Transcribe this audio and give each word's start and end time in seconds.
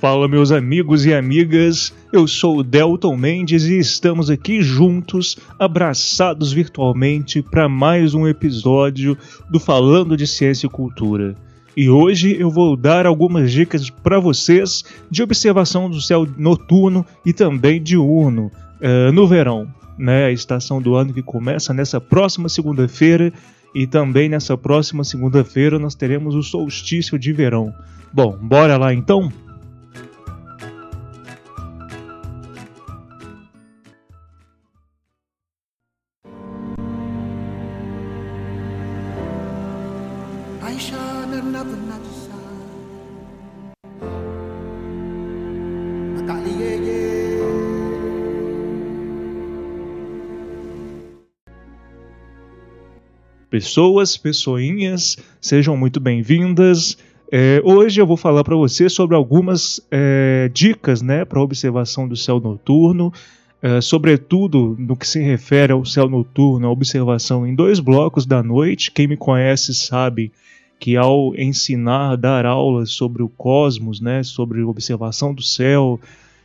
Fala, 0.00 0.28
meus 0.28 0.52
amigos 0.52 1.04
e 1.06 1.12
amigas. 1.12 1.92
Eu 2.12 2.28
sou 2.28 2.58
o 2.58 2.62
Delton 2.62 3.16
Mendes 3.16 3.64
e 3.64 3.80
estamos 3.80 4.30
aqui 4.30 4.62
juntos, 4.62 5.36
abraçados 5.58 6.52
virtualmente, 6.52 7.42
para 7.42 7.68
mais 7.68 8.14
um 8.14 8.24
episódio 8.28 9.18
do 9.50 9.58
Falando 9.58 10.16
de 10.16 10.24
Ciência 10.24 10.68
e 10.68 10.70
Cultura. 10.70 11.34
E 11.76 11.90
hoje 11.90 12.36
eu 12.38 12.48
vou 12.48 12.76
dar 12.76 13.06
algumas 13.06 13.50
dicas 13.50 13.90
para 13.90 14.20
vocês 14.20 14.84
de 15.10 15.20
observação 15.20 15.90
do 15.90 16.00
céu 16.00 16.24
noturno 16.36 17.04
e 17.26 17.32
também 17.32 17.82
diurno 17.82 18.52
uh, 18.80 19.10
no 19.12 19.26
verão, 19.26 19.66
né? 19.98 20.26
A 20.26 20.30
estação 20.30 20.80
do 20.80 20.94
ano 20.94 21.12
que 21.12 21.22
começa 21.22 21.74
nessa 21.74 22.00
próxima 22.00 22.48
segunda-feira 22.48 23.32
e 23.74 23.84
também 23.84 24.28
nessa 24.28 24.56
próxima 24.56 25.02
segunda-feira 25.02 25.76
nós 25.76 25.96
teremos 25.96 26.36
o 26.36 26.42
solstício 26.42 27.18
de 27.18 27.32
verão. 27.32 27.74
Bom, 28.12 28.38
bora 28.40 28.76
lá 28.76 28.94
então? 28.94 29.32
Pessoas, 53.50 54.18
pessoinhas, 54.18 55.16
sejam 55.40 55.74
muito 55.74 55.98
bem-vindas. 55.98 56.98
É, 57.32 57.62
hoje 57.64 57.98
eu 57.98 58.06
vou 58.06 58.18
falar 58.18 58.44
para 58.44 58.54
você 58.54 58.90
sobre 58.90 59.16
algumas 59.16 59.80
é, 59.90 60.50
dicas 60.52 61.00
né, 61.00 61.24
para 61.24 61.40
observação 61.40 62.06
do 62.06 62.14
céu 62.14 62.38
noturno, 62.40 63.10
é, 63.62 63.80
sobretudo 63.80 64.76
no 64.78 64.94
que 64.94 65.08
se 65.08 65.18
refere 65.18 65.72
ao 65.72 65.82
céu 65.86 66.10
noturno, 66.10 66.66
a 66.66 66.70
observação 66.70 67.46
em 67.46 67.54
dois 67.54 67.80
blocos 67.80 68.26
da 68.26 68.42
noite. 68.42 68.90
Quem 68.90 69.06
me 69.06 69.16
conhece 69.16 69.74
sabe 69.74 70.30
que 70.78 70.96
ao 70.96 71.34
ensinar, 71.34 72.16
dar 72.16 72.46
aulas 72.46 72.90
sobre 72.90 73.22
o 73.22 73.28
cosmos, 73.28 74.00
né, 74.00 74.22
sobre 74.22 74.62
observação 74.62 75.34
do 75.34 75.42
céu 75.42 76.00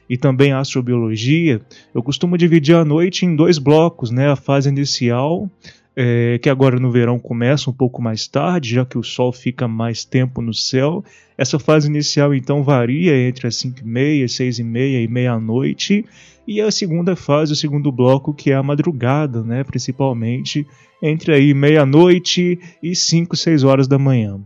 e 0.10 0.18
também 0.18 0.52
astrobiologia, 0.52 1.62
eu 1.94 2.04
costumo 2.04 2.38
dividir 2.38 2.76
a 2.76 2.84
noite 2.84 3.26
em 3.26 3.36
dois 3.36 3.58
blocos, 3.58 4.12
né, 4.12 4.30
a 4.30 4.36
fase 4.36 4.70
inicial 4.70 5.50
é, 5.96 6.40
que 6.40 6.50
agora 6.50 6.80
no 6.80 6.92
verão 6.92 7.20
começa 7.20 7.70
um 7.70 7.74
pouco 7.74 8.02
mais 8.02 8.28
tarde, 8.28 8.76
já 8.76 8.86
que 8.86 8.98
o 8.98 9.04
Sol 9.04 9.32
fica 9.32 9.68
mais 9.68 10.04
tempo 10.04 10.42
no 10.42 10.54
céu. 10.54 11.04
Essa 11.38 11.60
fase 11.60 11.88
inicial 11.88 12.34
então 12.34 12.64
varia 12.64 13.28
entre 13.28 13.48
as 13.48 13.56
5 13.58 13.80
e 13.82 13.86
meia, 13.86 14.28
6 14.28 14.60
e 14.60 14.64
meia 14.64 15.02
e 15.02 15.08
meia-noite, 15.08 16.06
e 16.48 16.60
a 16.60 16.70
segunda 16.72 17.16
fase, 17.16 17.54
o 17.54 17.56
segundo 17.56 17.92
bloco, 17.92 18.34
que 18.34 18.52
é 18.52 18.56
a 18.56 18.64
madrugada, 18.64 19.44
né, 19.44 19.64
principalmente 19.64 20.66
entre 21.02 21.34
aí 21.34 21.54
meia-noite 21.54 22.60
e 22.82 22.96
5, 22.96 23.36
6 23.36 23.64
horas 23.64 23.88
da 23.88 23.98
manhã. 23.98 24.40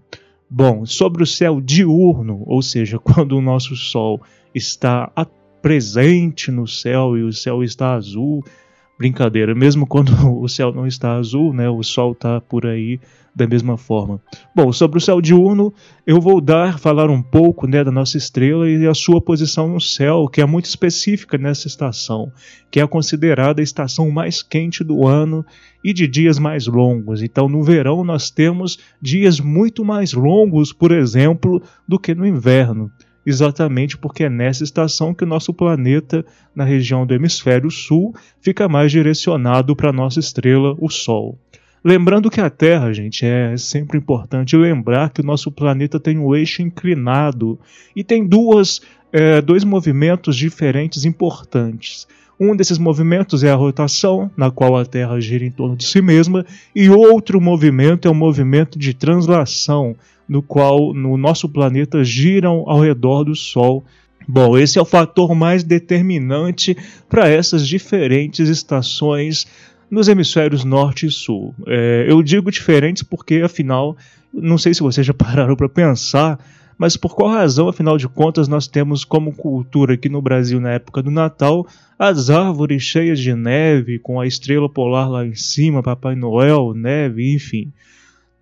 Bom, 0.49 0.85
sobre 0.85 1.23
o 1.23 1.27
céu 1.27 1.59
diurno, 1.59 2.43
ou 2.45 2.61
seja, 2.61 2.99
quando 2.99 3.37
o 3.37 3.41
nosso 3.41 3.75
Sol 3.75 4.21
está 4.53 5.11
presente 5.61 6.51
no 6.51 6.67
céu 6.67 7.17
e 7.17 7.23
o 7.23 7.33
céu 7.33 7.63
está 7.63 7.93
azul, 7.93 8.43
brincadeira. 8.97 9.53
Mesmo 9.53 9.85
quando 9.85 10.11
o 10.41 10.47
céu 10.47 10.73
não 10.73 10.87
está 10.87 11.15
azul, 11.15 11.53
né, 11.53 11.69
o 11.69 11.83
sol 11.83 12.13
está 12.13 12.41
por 12.41 12.65
aí 12.65 12.99
da 13.37 13.45
mesma 13.45 13.77
forma. 13.77 14.19
Bom, 14.55 14.73
sobre 14.73 14.97
o 14.97 15.01
céu 15.01 15.21
diurno, 15.21 15.71
eu 16.07 16.19
vou 16.19 16.41
dar, 16.41 16.79
falar 16.79 17.07
um 17.07 17.21
pouco 17.21 17.67
né, 17.67 17.83
da 17.83 17.91
nossa 17.91 18.17
estrela 18.17 18.67
e 18.67 18.87
a 18.87 18.95
sua 18.95 19.21
posição 19.21 19.67
no 19.67 19.79
céu, 19.79 20.27
que 20.27 20.41
é 20.41 20.45
muito 20.45 20.65
específica 20.65 21.37
nessa 21.37 21.67
estação, 21.67 22.31
que 22.71 22.79
é 22.79 22.87
considerada 22.87 23.61
a 23.61 23.63
estação 23.63 24.09
mais 24.09 24.41
quente 24.41 24.83
do 24.83 25.05
ano 25.05 25.45
e 25.83 25.93
de 25.93 26.07
dias 26.07 26.39
mais 26.39 26.65
longos. 26.65 27.21
Então, 27.21 27.47
no 27.47 27.61
verão, 27.61 28.03
nós 28.03 28.31
temos 28.31 28.79
dias 28.99 29.39
muito 29.39 29.85
mais 29.85 30.13
longos, 30.13 30.73
por 30.73 30.91
exemplo, 30.91 31.61
do 31.87 31.99
que 31.99 32.15
no 32.15 32.25
inverno 32.25 32.91
exatamente 33.27 33.97
porque 33.97 34.23
é 34.23 34.29
nessa 34.29 34.63
estação 34.63 35.13
que 35.13 35.25
o 35.25 35.27
nosso 35.27 35.53
planeta, 35.53 36.25
na 36.55 36.63
região 36.63 37.05
do 37.05 37.13
hemisfério 37.13 37.69
sul, 37.69 38.15
fica 38.39 38.69
mais 38.69 38.89
direcionado 38.89 39.75
para 39.75 39.89
a 39.89 39.93
nossa 39.93 40.17
estrela, 40.17 40.77
o 40.79 40.89
Sol. 40.89 41.37
Lembrando 41.83 42.31
que 42.31 42.39
a 42.39 42.49
Terra, 42.49 42.93
gente, 42.93 43.25
é 43.25 43.57
sempre 43.57 43.97
importante 43.97 44.55
lembrar 44.55 45.09
que 45.09 45.19
o 45.19 45.25
nosso 45.25 45.51
planeta 45.51 45.99
tem 45.99 46.17
um 46.17 46.33
eixo 46.33 46.61
inclinado 46.61 47.59
e 47.93 48.01
tem 48.01 48.25
duas, 48.25 48.79
é, 49.11 49.41
dois 49.41 49.65
movimentos 49.65 50.37
diferentes 50.37 51.03
importantes. 51.03 52.07
Um 52.39 52.55
desses 52.55 52.77
movimentos 52.77 53.43
é 53.43 53.51
a 53.51 53.55
rotação, 53.55 54.31
na 54.37 54.49
qual 54.49 54.77
a 54.77 54.85
Terra 54.85 55.19
gira 55.19 55.43
em 55.43 55.51
torno 55.51 55.75
de 55.75 55.85
si 55.85 56.01
mesma, 56.01 56.45
e 56.73 56.89
outro 56.89 57.41
movimento 57.41 58.07
é 58.07 58.11
o 58.11 58.15
movimento 58.15 58.79
de 58.79 58.93
translação, 58.93 59.97
no 60.27 60.41
qual 60.41 60.93
no 60.93 61.17
nosso 61.17 61.47
planeta 61.47 62.03
giram 62.03 62.63
ao 62.67 62.81
redor 62.81 63.23
do 63.23 63.35
Sol. 63.35 63.83
Bom, 64.27 64.57
esse 64.57 64.77
é 64.77 64.81
o 64.81 64.85
fator 64.85 65.33
mais 65.33 65.63
determinante 65.63 66.75
para 67.07 67.29
essas 67.29 67.65
diferentes 67.67 68.49
estações 68.49 69.47
nos 69.89 70.07
hemisférios 70.07 70.65
norte 70.65 71.05
e 71.05 71.11
sul. 71.11 71.55
É, 71.65 72.05
eu 72.09 72.21
digo 72.21 72.51
diferentes 72.51 73.03
porque, 73.03 73.35
afinal, 73.35 73.95
não 74.33 74.57
sei 74.57 74.73
se 74.73 74.81
vocês 74.81 75.07
já 75.07 75.13
pararam 75.15 75.55
para 75.55 75.69
pensar, 75.69 76.37
mas 76.77 76.95
por 76.95 77.15
qual 77.15 77.31
razão, 77.31 77.69
afinal 77.69 77.97
de 77.97 78.07
contas, 78.07 78.47
nós 78.47 78.67
temos 78.67 79.03
como 79.03 79.33
cultura 79.33 79.93
aqui 79.93 80.09
no 80.09 80.21
Brasil 80.21 80.59
na 80.59 80.71
época 80.71 81.01
do 81.01 81.09
Natal 81.09 81.65
as 81.97 82.29
árvores 82.29 82.83
cheias 82.83 83.19
de 83.19 83.33
neve, 83.33 83.97
com 83.97 84.19
a 84.19 84.27
estrela 84.27 84.69
polar 84.69 85.09
lá 85.09 85.25
em 85.25 85.33
cima, 85.33 85.81
Papai 85.81 86.15
Noel, 86.15 86.73
neve, 86.75 87.33
enfim. 87.33 87.73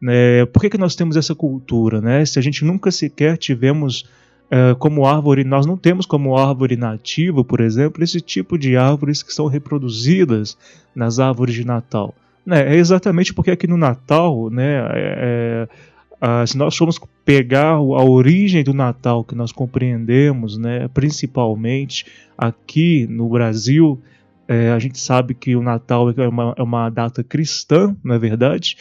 É, 0.07 0.45
por 0.45 0.61
que, 0.61 0.69
que 0.69 0.77
nós 0.77 0.95
temos 0.95 1.15
essa 1.15 1.33
cultura? 1.33 2.01
Né? 2.01 2.25
Se 2.25 2.37
a 2.39 2.41
gente 2.41 2.63
nunca 2.65 2.91
sequer 2.91 3.37
tivemos 3.37 4.05
é, 4.49 4.75
como 4.75 5.05
árvore, 5.05 5.43
nós 5.43 5.65
não 5.65 5.77
temos 5.77 6.05
como 6.05 6.37
árvore 6.37 6.75
nativa, 6.75 7.43
por 7.43 7.59
exemplo, 7.59 8.03
esse 8.03 8.21
tipo 8.21 8.57
de 8.57 8.77
árvores 8.77 9.23
que 9.23 9.33
são 9.33 9.47
reproduzidas 9.47 10.57
nas 10.95 11.19
árvores 11.19 11.55
de 11.55 11.65
Natal. 11.65 12.13
Né? 12.45 12.73
É 12.73 12.75
exatamente 12.75 13.33
porque 13.33 13.51
aqui 13.51 13.67
no 13.67 13.77
Natal, 13.77 14.49
né, 14.49 14.77
é, 14.91 15.67
é 16.21 16.45
se 16.45 16.57
nós 16.57 16.75
formos 16.75 16.99
pegar 17.23 17.73
a 17.73 18.03
origem 18.03 18.63
do 18.63 18.73
Natal 18.73 19.23
que 19.23 19.35
nós 19.35 19.51
compreendemos, 19.51 20.57
né, 20.57 20.87
principalmente 20.93 22.05
aqui 22.37 23.07
no 23.09 23.27
Brasil, 23.29 24.01
é, 24.47 24.71
a 24.71 24.79
gente 24.79 24.99
sabe 24.99 25.33
que 25.33 25.55
o 25.55 25.61
Natal 25.61 26.11
é 26.11 26.27
uma, 26.27 26.53
é 26.57 26.61
uma 26.61 26.89
data 26.89 27.23
cristã, 27.23 27.95
não 28.03 28.15
é 28.15 28.19
verdade? 28.19 28.77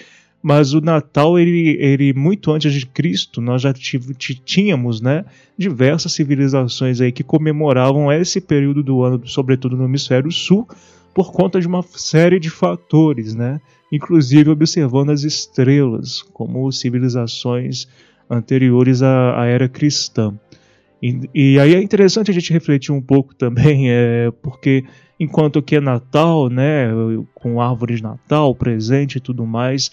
Mas 0.47 0.75
o 0.75 0.81
Natal, 0.83 1.39
ele, 1.39 1.79
ele 1.81 2.13
muito 2.13 2.53
antes 2.53 2.71
de 2.71 2.85
Cristo, 2.85 3.41
nós 3.41 3.63
já 3.63 3.73
tínhamos 3.73 5.01
né, 5.01 5.25
diversas 5.57 6.13
civilizações 6.13 7.01
aí 7.01 7.11
que 7.11 7.25
comemoravam 7.25 8.13
esse 8.13 8.43
período 8.43 8.83
do 8.83 9.03
ano, 9.03 9.27
sobretudo 9.27 9.75
no 9.75 9.87
hemisfério 9.87 10.31
sul, 10.31 10.69
por 11.15 11.33
conta 11.33 11.59
de 11.59 11.67
uma 11.67 11.83
série 11.83 12.39
de 12.39 12.51
fatores, 12.51 13.35
né? 13.35 13.59
inclusive 13.91 14.51
observando 14.51 15.09
as 15.09 15.23
estrelas, 15.23 16.21
como 16.21 16.71
civilizações 16.71 17.89
anteriores 18.29 19.03
à, 19.03 19.41
à 19.41 19.47
era 19.47 19.67
cristã. 19.67 20.39
E, 21.03 21.21
e, 21.35 21.59
aí 21.59 21.75
é 21.75 21.83
interessante 21.83 22.31
a 22.31 22.35
gente 22.35 22.53
refletir 22.53 22.93
um 22.93 23.01
pouco 23.01 23.35
também, 23.35 23.89
é, 23.91 24.31
porque 24.43 24.85
enquanto 25.19 25.63
que 25.63 25.77
é 25.77 25.81
Natal, 25.81 26.51
né, 26.51 26.91
com 27.35 27.63
árvore 27.63 27.95
de 27.95 28.03
Natal 28.03 28.55
presente 28.55 29.17
e 29.17 29.21
tudo 29.21 29.47
mais, 29.47 29.91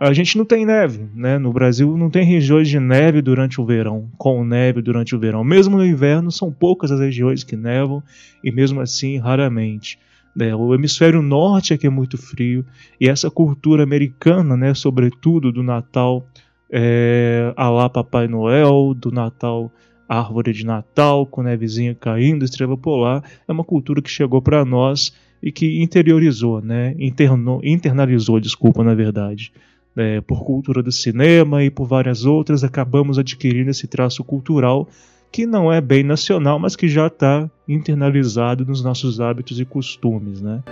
a 0.00 0.12
gente 0.12 0.38
não 0.38 0.44
tem 0.44 0.64
neve, 0.64 1.08
né? 1.12 1.38
No 1.38 1.52
Brasil 1.52 1.96
não 1.96 2.08
tem 2.08 2.24
regiões 2.24 2.68
de 2.68 2.78
neve 2.78 3.20
durante 3.20 3.60
o 3.60 3.64
verão, 3.64 4.08
com 4.16 4.44
neve 4.44 4.80
durante 4.80 5.16
o 5.16 5.18
verão. 5.18 5.42
Mesmo 5.42 5.76
no 5.76 5.84
inverno 5.84 6.30
são 6.30 6.52
poucas 6.52 6.92
as 6.92 7.00
regiões 7.00 7.42
que 7.42 7.56
nevam 7.56 8.00
e 8.42 8.52
mesmo 8.52 8.80
assim 8.80 9.18
raramente. 9.18 9.98
Né? 10.36 10.54
O 10.54 10.72
hemisfério 10.72 11.20
norte 11.20 11.74
é 11.74 11.76
que 11.76 11.88
é 11.88 11.90
muito 11.90 12.16
frio 12.16 12.64
e 13.00 13.08
essa 13.08 13.28
cultura 13.28 13.82
americana, 13.82 14.56
né, 14.56 14.72
sobretudo 14.72 15.50
do 15.50 15.64
Natal 15.64 16.24
é, 16.70 17.52
a 17.56 17.68
lá 17.68 17.88
Papai 17.88 18.28
Noel, 18.28 18.94
do 18.94 19.10
Natal 19.10 19.72
árvore 20.08 20.52
de 20.52 20.64
Natal 20.64 21.26
com 21.26 21.42
nevezinha 21.42 21.94
caindo, 21.94 22.44
estrela 22.44 22.76
polar, 22.76 23.22
é 23.48 23.52
uma 23.52 23.64
cultura 23.64 24.00
que 24.00 24.10
chegou 24.10 24.40
para 24.40 24.64
nós 24.64 25.12
e 25.42 25.50
que 25.50 25.82
interiorizou, 25.82 26.62
né? 26.62 26.94
Internou, 26.98 27.60
internalizou, 27.64 28.40
desculpa, 28.40 28.82
na 28.82 28.94
verdade. 28.94 29.52
É, 30.00 30.20
por 30.20 30.44
cultura 30.44 30.80
do 30.80 30.92
cinema 30.92 31.64
e 31.64 31.70
por 31.70 31.84
várias 31.84 32.24
outras, 32.24 32.62
acabamos 32.62 33.18
adquirindo 33.18 33.70
esse 33.70 33.88
traço 33.88 34.22
cultural 34.22 34.88
que 35.30 35.44
não 35.44 35.72
é 35.72 35.80
bem 35.80 36.02
nacional, 36.02 36.58
mas 36.58 36.76
que 36.76 36.88
já 36.88 37.08
está 37.08 37.50
internalizado 37.66 38.64
nos 38.64 38.82
nossos 38.82 39.20
hábitos 39.20 39.58
e 39.60 39.64
costumes, 39.64 40.40
né? 40.40 40.62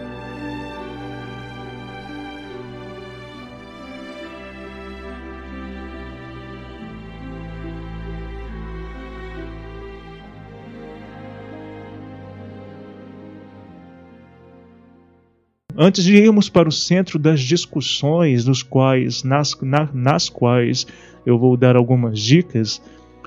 Antes 15.78 16.04
de 16.04 16.16
irmos 16.16 16.48
para 16.48 16.68
o 16.68 16.72
centro 16.72 17.18
das 17.18 17.40
discussões, 17.40 18.46
quais, 18.62 19.22
nas, 19.22 19.54
na, 19.60 19.86
nas 19.92 20.28
quais 20.30 20.86
eu 21.26 21.38
vou 21.38 21.54
dar 21.54 21.76
algumas 21.76 22.18
dicas, 22.18 22.80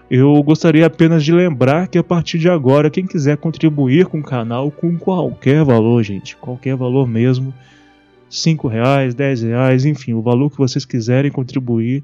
eu 0.09 0.41
gostaria 0.41 0.87
apenas 0.87 1.23
de 1.23 1.31
lembrar 1.31 1.87
que 1.87 1.99
a 1.99 2.03
partir 2.03 2.39
de 2.39 2.49
agora, 2.49 2.89
quem 2.89 3.05
quiser 3.05 3.37
contribuir 3.37 4.07
com 4.07 4.19
o 4.19 4.23
canal 4.23 4.71
com 4.71 4.97
qualquer 4.97 5.63
valor, 5.63 6.01
gente, 6.01 6.35
qualquer 6.37 6.75
valor 6.75 7.07
mesmo, 7.07 7.53
cinco 8.27 8.67
reais, 8.67 9.13
dez 9.13 9.43
reais, 9.43 9.85
enfim, 9.85 10.13
o 10.13 10.21
valor 10.21 10.49
que 10.49 10.57
vocês 10.57 10.85
quiserem 10.85 11.29
contribuir, 11.29 12.03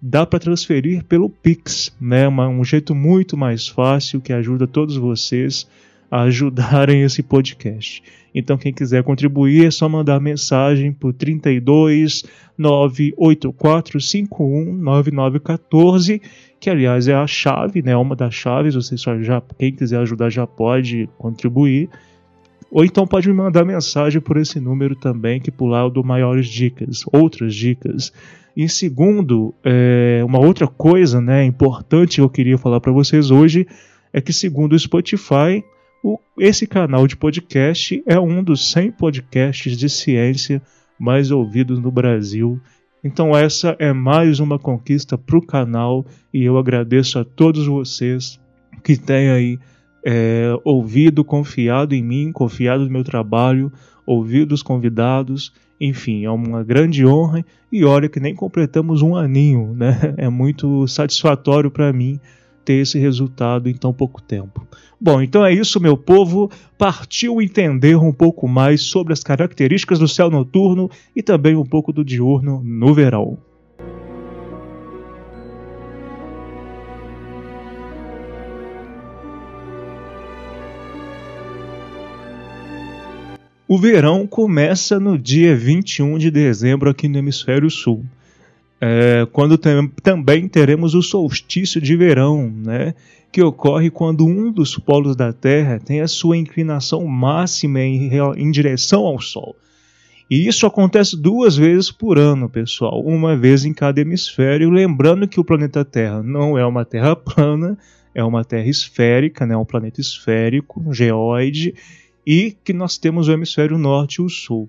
dá 0.00 0.24
para 0.24 0.38
transferir 0.38 1.02
pelo 1.04 1.28
Pix, 1.28 1.92
né? 2.00 2.28
um 2.28 2.62
jeito 2.62 2.94
muito 2.94 3.36
mais 3.36 3.66
fácil 3.66 4.20
que 4.20 4.32
ajuda 4.32 4.64
todos 4.68 4.96
vocês 4.96 5.66
a 6.08 6.22
ajudarem 6.22 7.02
esse 7.02 7.20
podcast. 7.20 8.00
Então, 8.34 8.56
quem 8.56 8.72
quiser 8.72 9.02
contribuir 9.02 9.66
é 9.66 9.70
só 9.70 9.86
mandar 9.88 10.20
mensagem 10.20 10.92
por 10.92 11.12
32 11.12 12.24
98451 12.56 14.72
9914, 14.72 16.22
que 16.58 16.70
aliás 16.70 17.08
é 17.08 17.14
a 17.14 17.26
chave, 17.26 17.82
né? 17.82 17.94
Uma 17.96 18.16
das 18.16 18.34
chaves. 18.34 18.74
Você 18.74 18.96
só 18.96 19.20
já, 19.20 19.42
quem 19.58 19.72
quiser 19.72 19.98
ajudar 19.98 20.30
já 20.30 20.46
pode 20.46 21.10
contribuir. 21.18 21.90
Ou 22.70 22.82
então 22.84 23.06
pode 23.06 23.28
me 23.28 23.34
mandar 23.34 23.66
mensagem 23.66 24.18
por 24.20 24.38
esse 24.38 24.58
número 24.58 24.96
também, 24.96 25.38
que 25.38 25.50
por 25.50 25.66
lá 25.66 25.82
eu 25.82 25.90
dou 25.90 26.02
maiores 26.02 26.48
dicas, 26.48 27.04
outras 27.12 27.54
dicas. 27.54 28.10
E 28.56 28.66
segundo, 28.68 29.54
é, 29.62 30.22
uma 30.24 30.38
outra 30.38 30.66
coisa 30.66 31.20
né, 31.20 31.44
importante 31.44 32.16
que 32.16 32.22
eu 32.22 32.30
queria 32.30 32.56
falar 32.56 32.80
para 32.80 32.92
vocês 32.92 33.30
hoje 33.30 33.66
é 34.12 34.20
que, 34.20 34.32
segundo 34.32 34.72
o 34.72 34.78
Spotify, 34.78 35.64
o, 36.02 36.18
esse 36.38 36.66
canal 36.66 37.06
de 37.06 37.16
podcast 37.16 38.02
é 38.06 38.18
um 38.18 38.42
dos 38.42 38.72
100 38.72 38.92
podcasts 38.92 39.76
de 39.76 39.88
ciência 39.88 40.60
mais 40.98 41.30
ouvidos 41.30 41.78
no 41.78 41.90
Brasil. 41.90 42.60
Então, 43.04 43.36
essa 43.36 43.76
é 43.78 43.92
mais 43.92 44.40
uma 44.40 44.58
conquista 44.58 45.16
para 45.16 45.36
o 45.36 45.46
canal 45.46 46.04
e 46.32 46.44
eu 46.44 46.58
agradeço 46.58 47.18
a 47.18 47.24
todos 47.24 47.66
vocês 47.66 48.40
que 48.82 48.96
têm 48.96 49.30
aí 49.30 49.58
é, 50.04 50.52
ouvido, 50.64 51.24
confiado 51.24 51.94
em 51.94 52.02
mim, 52.02 52.32
confiado 52.32 52.84
no 52.84 52.90
meu 52.90 53.04
trabalho, 53.04 53.72
ouvido 54.06 54.52
os 54.52 54.62
convidados. 54.62 55.52
Enfim, 55.80 56.24
é 56.24 56.30
uma 56.30 56.62
grande 56.62 57.04
honra 57.06 57.44
e 57.70 57.84
olha 57.84 58.08
que 58.08 58.20
nem 58.20 58.34
completamos 58.34 59.02
um 59.02 59.16
aninho, 59.16 59.74
né? 59.74 60.14
É 60.18 60.28
muito 60.28 60.86
satisfatório 60.86 61.70
para 61.70 61.92
mim 61.92 62.20
ter 62.64 62.74
esse 62.74 62.98
resultado 62.98 63.68
em 63.68 63.74
tão 63.74 63.92
pouco 63.92 64.20
tempo. 64.20 64.66
Bom, 65.00 65.20
então 65.20 65.44
é 65.44 65.52
isso, 65.52 65.80
meu 65.80 65.96
povo. 65.96 66.50
Partiu 66.78 67.42
entender 67.42 67.96
um 67.96 68.12
pouco 68.12 68.46
mais 68.46 68.82
sobre 68.82 69.12
as 69.12 69.22
características 69.22 69.98
do 69.98 70.06
céu 70.06 70.30
noturno 70.30 70.90
e 71.14 71.22
também 71.22 71.56
um 71.56 71.64
pouco 71.64 71.92
do 71.92 72.04
diurno 72.04 72.62
no 72.64 72.94
verão. 72.94 73.38
O 83.66 83.78
verão 83.78 84.26
começa 84.26 85.00
no 85.00 85.18
dia 85.18 85.56
21 85.56 86.18
de 86.18 86.30
dezembro 86.30 86.90
aqui 86.90 87.08
no 87.08 87.16
Hemisfério 87.16 87.70
Sul 87.70 88.04
é, 88.84 89.24
quando 89.30 89.56
tem, 89.56 89.86
também 90.02 90.48
teremos 90.48 90.96
o 90.96 91.02
solstício 91.02 91.80
de 91.80 91.94
verão, 91.96 92.52
né, 92.52 92.96
que 93.30 93.40
ocorre 93.40 93.90
quando 93.90 94.26
um 94.26 94.50
dos 94.50 94.76
polos 94.76 95.14
da 95.14 95.32
Terra 95.32 95.78
tem 95.78 96.00
a 96.00 96.08
sua 96.08 96.36
inclinação 96.36 97.06
máxima 97.06 97.78
em, 97.78 98.10
em 98.36 98.50
direção 98.50 99.02
ao 99.06 99.20
Sol. 99.20 99.54
E 100.28 100.48
isso 100.48 100.66
acontece 100.66 101.16
duas 101.16 101.56
vezes 101.56 101.92
por 101.92 102.18
ano, 102.18 102.48
pessoal, 102.48 103.00
uma 103.04 103.36
vez 103.36 103.64
em 103.64 103.72
cada 103.72 104.00
hemisfério, 104.00 104.68
lembrando 104.68 105.28
que 105.28 105.38
o 105.38 105.44
planeta 105.44 105.84
Terra 105.84 106.20
não 106.20 106.58
é 106.58 106.66
uma 106.66 106.84
Terra 106.84 107.14
plana, 107.14 107.78
é 108.12 108.24
uma 108.24 108.44
Terra 108.44 108.68
esférica, 108.68 109.46
né, 109.46 109.56
um 109.56 109.64
planeta 109.64 110.00
esférico, 110.00 110.82
um 110.84 110.92
geóide, 110.92 111.72
e 112.26 112.56
que 112.64 112.72
nós 112.72 112.98
temos 112.98 113.28
o 113.28 113.32
hemisfério 113.32 113.78
norte 113.78 114.16
e 114.16 114.22
o 114.22 114.28
sul. 114.28 114.68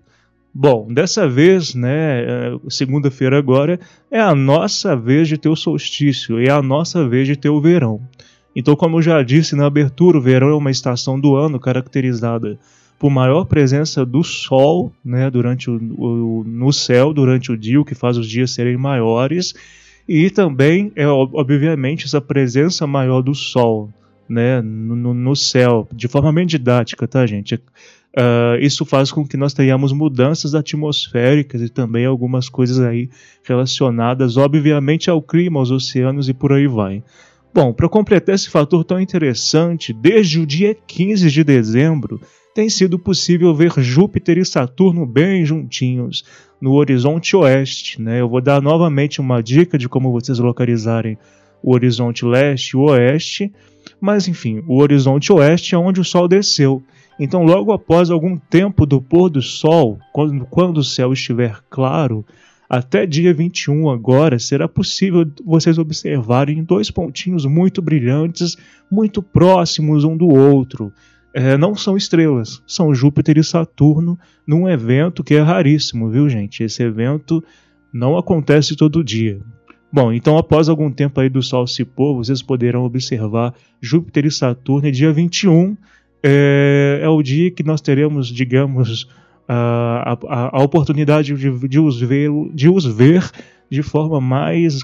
Bom, 0.55 0.87
dessa 0.93 1.27
vez, 1.27 1.73
né, 1.73 2.23
é, 2.23 2.57
segunda-feira 2.69 3.37
agora, 3.39 3.79
é 4.11 4.19
a 4.19 4.35
nossa 4.35 4.95
vez 4.95 5.27
de 5.27 5.35
ter 5.35 5.49
o 5.49 5.55
solstício, 5.55 6.39
é 6.39 6.49
a 6.51 6.61
nossa 6.61 7.07
vez 7.07 7.27
de 7.27 7.35
ter 7.35 7.49
o 7.49 7.59
verão. 7.59 7.99
Então, 8.55 8.75
como 8.75 8.97
eu 8.97 9.01
já 9.01 9.23
disse 9.23 9.55
na 9.55 9.65
abertura, 9.65 10.17
o 10.17 10.21
verão 10.21 10.49
é 10.49 10.53
uma 10.53 10.69
estação 10.69 11.19
do 11.19 11.35
ano 11.35 11.59
caracterizada 11.59 12.59
por 12.99 13.09
maior 13.09 13.45
presença 13.45 14.05
do 14.05 14.23
Sol 14.23 14.93
né, 15.03 15.27
durante 15.29 15.71
o, 15.71 15.75
o, 15.97 16.43
no 16.45 16.71
céu 16.71 17.11
durante 17.11 17.51
o 17.51 17.57
dia, 17.57 17.81
o 17.81 17.85
que 17.85 17.95
faz 17.95 18.15
os 18.15 18.29
dias 18.29 18.51
serem 18.51 18.77
maiores, 18.77 19.55
e 20.07 20.29
também 20.29 20.91
é 20.95 21.07
obviamente 21.07 22.05
essa 22.05 22.21
presença 22.21 22.85
maior 22.85 23.23
do 23.23 23.33
Sol 23.33 23.89
né, 24.29 24.61
no, 24.61 25.13
no 25.13 25.35
céu, 25.35 25.87
de 25.91 26.07
forma 26.07 26.31
bem 26.31 26.45
didática, 26.45 27.07
tá, 27.07 27.25
gente? 27.25 27.59
Uh, 28.15 28.61
isso 28.61 28.85
faz 28.85 29.11
com 29.11 29.25
que 29.25 29.35
nós 29.35 29.53
tenhamos 29.53 29.91
mudanças 29.91 30.53
atmosféricas 30.53 31.61
e 31.61 31.69
também 31.69 32.05
algumas 32.05 32.47
coisas 32.47 32.79
aí 32.79 33.09
relacionadas, 33.43 34.37
obviamente, 34.37 35.09
ao 35.09 35.21
clima, 35.21 35.59
aos 35.59 35.71
oceanos 35.71 36.29
e 36.29 36.33
por 36.33 36.53
aí 36.53 36.67
vai. 36.67 37.03
Bom, 37.51 37.73
para 37.73 37.89
completar 37.89 38.35
esse 38.35 38.49
fator 38.49 38.83
tão 38.83 38.99
interessante, 38.99 39.93
desde 39.93 40.39
o 40.39 40.45
dia 40.45 40.75
15 40.87 41.29
de 41.29 41.43
dezembro 41.43 42.21
tem 42.53 42.69
sido 42.69 42.99
possível 42.99 43.53
ver 43.55 43.73
Júpiter 43.77 44.37
e 44.37 44.45
Saturno 44.45 45.05
bem 45.05 45.43
juntinhos 45.43 46.23
no 46.61 46.73
horizonte 46.73 47.35
oeste. 47.35 47.99
Né? 47.99 48.21
Eu 48.21 48.29
vou 48.29 48.41
dar 48.41 48.61
novamente 48.61 49.19
uma 49.19 49.41
dica 49.41 49.77
de 49.77 49.89
como 49.89 50.11
vocês 50.11 50.37
localizarem 50.37 51.17
o 51.63 51.73
horizonte 51.73 52.25
leste 52.25 52.71
e 52.71 52.77
o 52.77 52.81
oeste, 52.81 53.51
mas 53.99 54.27
enfim, 54.27 54.63
o 54.67 54.81
horizonte 54.81 55.31
oeste 55.31 55.73
é 55.73 55.77
onde 55.77 55.99
o 55.99 56.03
Sol 56.03 56.27
desceu 56.27 56.83
então, 57.19 57.43
logo 57.43 57.71
após 57.71 58.09
algum 58.09 58.37
tempo 58.37 58.85
do 58.85 59.01
pôr 59.01 59.29
do 59.29 59.41
sol, 59.41 59.99
quando, 60.11 60.45
quando 60.45 60.77
o 60.77 60.83
céu 60.83 61.13
estiver 61.13 61.59
claro, 61.69 62.25
até 62.69 63.05
dia 63.05 63.33
21 63.33 63.89
agora, 63.89 64.39
será 64.39 64.67
possível 64.67 65.25
vocês 65.45 65.77
observarem 65.77 66.63
dois 66.63 66.89
pontinhos 66.89 67.45
muito 67.45 67.81
brilhantes, 67.81 68.57
muito 68.89 69.21
próximos 69.21 70.03
um 70.03 70.17
do 70.17 70.27
outro. 70.27 70.91
É, 71.35 71.57
não 71.57 71.75
são 71.75 71.95
estrelas, 71.95 72.61
são 72.65 72.93
Júpiter 72.93 73.37
e 73.37 73.43
Saturno 73.43 74.17
num 74.45 74.67
evento 74.67 75.23
que 75.23 75.35
é 75.35 75.41
raríssimo, 75.41 76.09
viu 76.09 76.29
gente? 76.29 76.63
Esse 76.63 76.83
evento 76.83 77.43
não 77.93 78.17
acontece 78.17 78.75
todo 78.75 79.03
dia. 79.03 79.39
Bom, 79.91 80.11
então 80.11 80.37
após 80.37 80.69
algum 80.69 80.91
tempo 80.91 81.19
aí 81.19 81.29
do 81.29 81.43
Sol 81.43 81.67
se 81.67 81.85
pôr, 81.85 82.15
vocês 82.15 82.41
poderão 82.41 82.83
observar 82.83 83.53
Júpiter 83.79 84.25
e 84.25 84.31
Saturno, 84.31 84.87
e 84.87 84.91
dia 84.91 85.13
21 85.13 85.77
é, 86.23 87.01
é 87.03 87.09
o 87.09 87.21
dia 87.21 87.51
que 87.51 87.63
nós 87.63 87.81
teremos, 87.81 88.27
digamos, 88.27 89.07
a, 89.47 90.17
a, 90.27 90.57
a 90.57 90.63
oportunidade 90.63 91.35
de, 91.35 91.67
de, 91.67 91.79
os 91.79 91.99
ver, 91.99 92.29
de 92.53 92.69
os 92.69 92.85
ver 92.85 93.29
de 93.69 93.83
forma 93.83 94.21
mais 94.21 94.83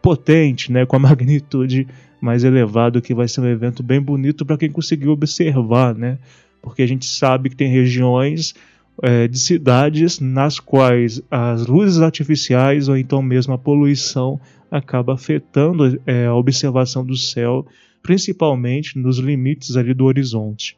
potente, 0.00 0.70
né, 0.70 0.86
com 0.86 0.96
a 0.96 0.98
magnitude 1.00 1.86
mais 2.20 2.44
elevada, 2.44 3.00
que 3.00 3.14
vai 3.14 3.28
ser 3.28 3.40
um 3.40 3.46
evento 3.46 3.82
bem 3.82 4.00
bonito 4.00 4.44
para 4.44 4.56
quem 4.56 4.70
conseguiu 4.70 5.12
observar, 5.12 5.94
né? 5.94 6.18
Porque 6.60 6.82
a 6.82 6.86
gente 6.86 7.06
sabe 7.06 7.48
que 7.48 7.56
tem 7.56 7.70
regiões 7.70 8.54
é, 9.02 9.28
de 9.28 9.38
cidades 9.38 10.18
nas 10.18 10.58
quais 10.58 11.22
as 11.30 11.66
luzes 11.66 12.00
artificiais 12.00 12.88
ou 12.88 12.96
então 12.96 13.22
mesmo 13.22 13.54
a 13.54 13.58
poluição 13.58 14.40
acaba 14.68 15.14
afetando 15.14 16.00
é, 16.04 16.26
a 16.26 16.34
observação 16.34 17.04
do 17.04 17.16
céu 17.16 17.64
principalmente 18.02 18.98
nos 18.98 19.18
limites 19.18 19.76
ali 19.76 19.94
do 19.94 20.04
horizonte. 20.04 20.76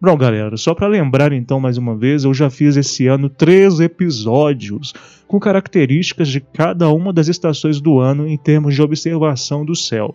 Bom, 0.00 0.16
galera, 0.16 0.56
só 0.56 0.74
para 0.74 0.86
lembrar 0.86 1.32
então 1.32 1.58
mais 1.58 1.76
uma 1.76 1.96
vez, 1.96 2.22
eu 2.22 2.32
já 2.32 2.48
fiz 2.48 2.76
esse 2.76 3.08
ano 3.08 3.28
três 3.28 3.80
episódios 3.80 4.94
com 5.26 5.40
características 5.40 6.28
de 6.28 6.40
cada 6.40 6.88
uma 6.88 7.12
das 7.12 7.26
estações 7.26 7.80
do 7.80 7.98
ano 7.98 8.28
em 8.28 8.38
termos 8.38 8.76
de 8.76 8.82
observação 8.82 9.64
do 9.64 9.74
céu. 9.74 10.14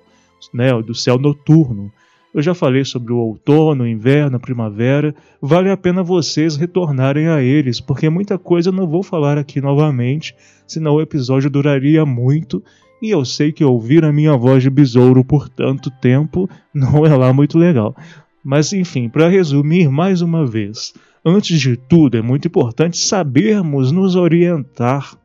né, 0.53 0.71
do 0.81 0.95
céu 0.95 1.17
noturno. 1.17 1.91
Eu 2.33 2.41
já 2.41 2.55
falei 2.55 2.83
sobre 2.83 3.13
o 3.13 3.17
outono, 3.17 3.87
inverno, 3.87 4.39
primavera. 4.39 5.13
Vale 5.39 5.69
a 5.69 5.77
pena 5.77 6.01
vocês 6.01 6.55
retornarem 6.55 7.27
a 7.27 7.41
eles, 7.43 7.79
porque 7.79 8.09
muita 8.09 8.39
coisa 8.39 8.69
eu 8.69 8.73
não 8.73 8.87
vou 8.87 9.03
falar 9.03 9.37
aqui 9.37 9.61
novamente, 9.61 10.35
senão 10.65 10.95
o 10.95 11.01
episódio 11.01 11.49
duraria 11.49 12.05
muito. 12.05 12.63
E 13.03 13.09
eu 13.09 13.25
sei 13.25 13.51
que 13.51 13.65
ouvir 13.65 14.05
a 14.05 14.13
minha 14.13 14.37
voz 14.37 14.63
de 14.63 14.69
besouro 14.69 15.25
por 15.25 15.49
tanto 15.49 15.91
tempo 15.91 16.49
não 16.73 17.05
é 17.05 17.13
lá 17.13 17.33
muito 17.33 17.59
legal. 17.59 17.93
Mas 18.41 18.71
enfim, 18.71 19.09
para 19.09 19.27
resumir 19.27 19.89
mais 19.89 20.21
uma 20.21 20.47
vez, 20.47 20.93
antes 21.25 21.59
de 21.59 21.75
tudo 21.75 22.17
é 22.17 22.21
muito 22.21 22.47
importante 22.47 22.97
sabermos 22.97 23.91
nos 23.91 24.15
orientar 24.15 25.17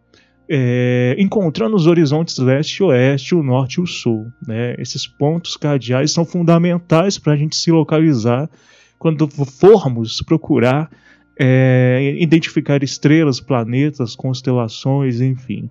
é, 0.51 1.15
encontrando 1.21 1.77
os 1.77 1.87
horizontes 1.87 2.37
leste 2.39 2.79
e 2.79 2.83
oeste, 2.83 3.37
o 3.37 3.45
norte 3.45 3.75
e 3.75 3.81
o 3.81 3.87
sul. 3.87 4.27
Né? 4.45 4.75
Esses 4.77 5.07
pontos 5.07 5.57
cardeais 5.57 6.11
são 6.11 6.25
fundamentais 6.25 7.17
para 7.17 7.35
a 7.35 7.37
gente 7.37 7.55
se 7.55 7.71
localizar 7.71 8.51
quando 8.99 9.29
formos 9.29 10.21
procurar 10.21 10.91
é, 11.39 12.17
identificar 12.19 12.83
estrelas, 12.83 13.39
planetas, 13.39 14.17
constelações, 14.17 15.21
enfim. 15.21 15.71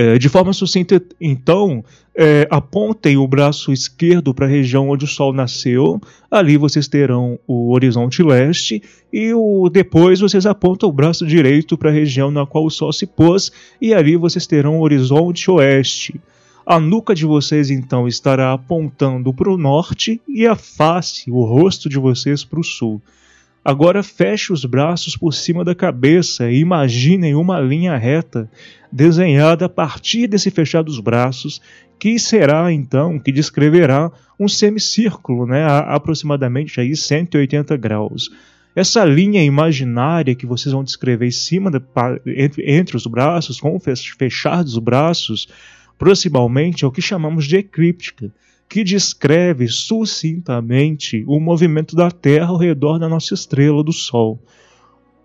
É, 0.00 0.16
de 0.16 0.28
forma 0.28 0.52
sucinta, 0.52 1.02
então, 1.20 1.84
é, 2.14 2.46
apontem 2.52 3.16
o 3.16 3.26
braço 3.26 3.72
esquerdo 3.72 4.32
para 4.32 4.46
a 4.46 4.48
região 4.48 4.90
onde 4.90 5.04
o 5.04 5.08
Sol 5.08 5.32
nasceu. 5.32 6.00
Ali 6.30 6.56
vocês 6.56 6.86
terão 6.86 7.36
o 7.48 7.72
horizonte 7.72 8.22
leste 8.22 8.80
e 9.12 9.34
o, 9.34 9.68
depois 9.68 10.20
vocês 10.20 10.46
apontam 10.46 10.88
o 10.88 10.92
braço 10.92 11.26
direito 11.26 11.76
para 11.76 11.90
a 11.90 11.92
região 11.92 12.30
na 12.30 12.46
qual 12.46 12.64
o 12.64 12.70
Sol 12.70 12.92
se 12.92 13.08
pôs 13.08 13.50
e 13.82 13.92
ali 13.92 14.14
vocês 14.14 14.46
terão 14.46 14.78
o 14.78 14.82
horizonte 14.82 15.50
oeste. 15.50 16.20
A 16.64 16.78
nuca 16.78 17.12
de 17.12 17.26
vocês 17.26 17.68
então 17.68 18.06
estará 18.06 18.52
apontando 18.52 19.34
para 19.34 19.50
o 19.50 19.58
norte 19.58 20.20
e 20.28 20.46
a 20.46 20.54
face, 20.54 21.28
o 21.28 21.42
rosto 21.42 21.88
de 21.88 21.98
vocês 21.98 22.44
para 22.44 22.60
o 22.60 22.64
sul. 22.64 23.02
Agora 23.64 24.02
feche 24.02 24.52
os 24.52 24.64
braços 24.64 25.16
por 25.16 25.34
cima 25.34 25.64
da 25.64 25.74
cabeça 25.74 26.50
e 26.50 26.60
imaginem 26.60 27.34
uma 27.34 27.60
linha 27.60 27.96
reta 27.96 28.50
desenhada 28.90 29.66
a 29.66 29.68
partir 29.68 30.26
desse 30.26 30.50
fechar 30.50 30.82
dos 30.82 31.00
braços, 31.00 31.60
que 31.98 32.18
será 32.18 32.72
então, 32.72 33.18
que 33.18 33.32
descreverá 33.32 34.10
um 34.38 34.48
semicírculo, 34.48 35.46
né, 35.46 35.64
a 35.64 35.80
aproximadamente 35.94 36.80
aí 36.80 36.96
180 36.96 37.76
graus. 37.76 38.30
Essa 38.74 39.04
linha 39.04 39.42
imaginária 39.42 40.36
que 40.36 40.46
vocês 40.46 40.72
vão 40.72 40.84
descrever 40.84 41.26
em 41.26 41.32
cima, 41.32 41.70
entre, 42.24 42.70
entre 42.70 42.96
os 42.96 43.06
braços, 43.06 43.60
com 43.60 43.74
o 43.74 43.80
fechar 43.80 44.62
dos 44.62 44.78
braços, 44.78 45.48
proximalmente 45.98 46.84
é 46.84 46.88
o 46.88 46.92
que 46.92 47.02
chamamos 47.02 47.44
de 47.44 47.56
eclíptica 47.56 48.32
que 48.68 48.84
descreve 48.84 49.66
sucintamente 49.68 51.24
o 51.26 51.40
movimento 51.40 51.96
da 51.96 52.10
Terra 52.10 52.48
ao 52.48 52.56
redor 52.56 52.98
da 52.98 53.08
nossa 53.08 53.32
estrela 53.32 53.82
do 53.82 53.92
Sol. 53.92 54.38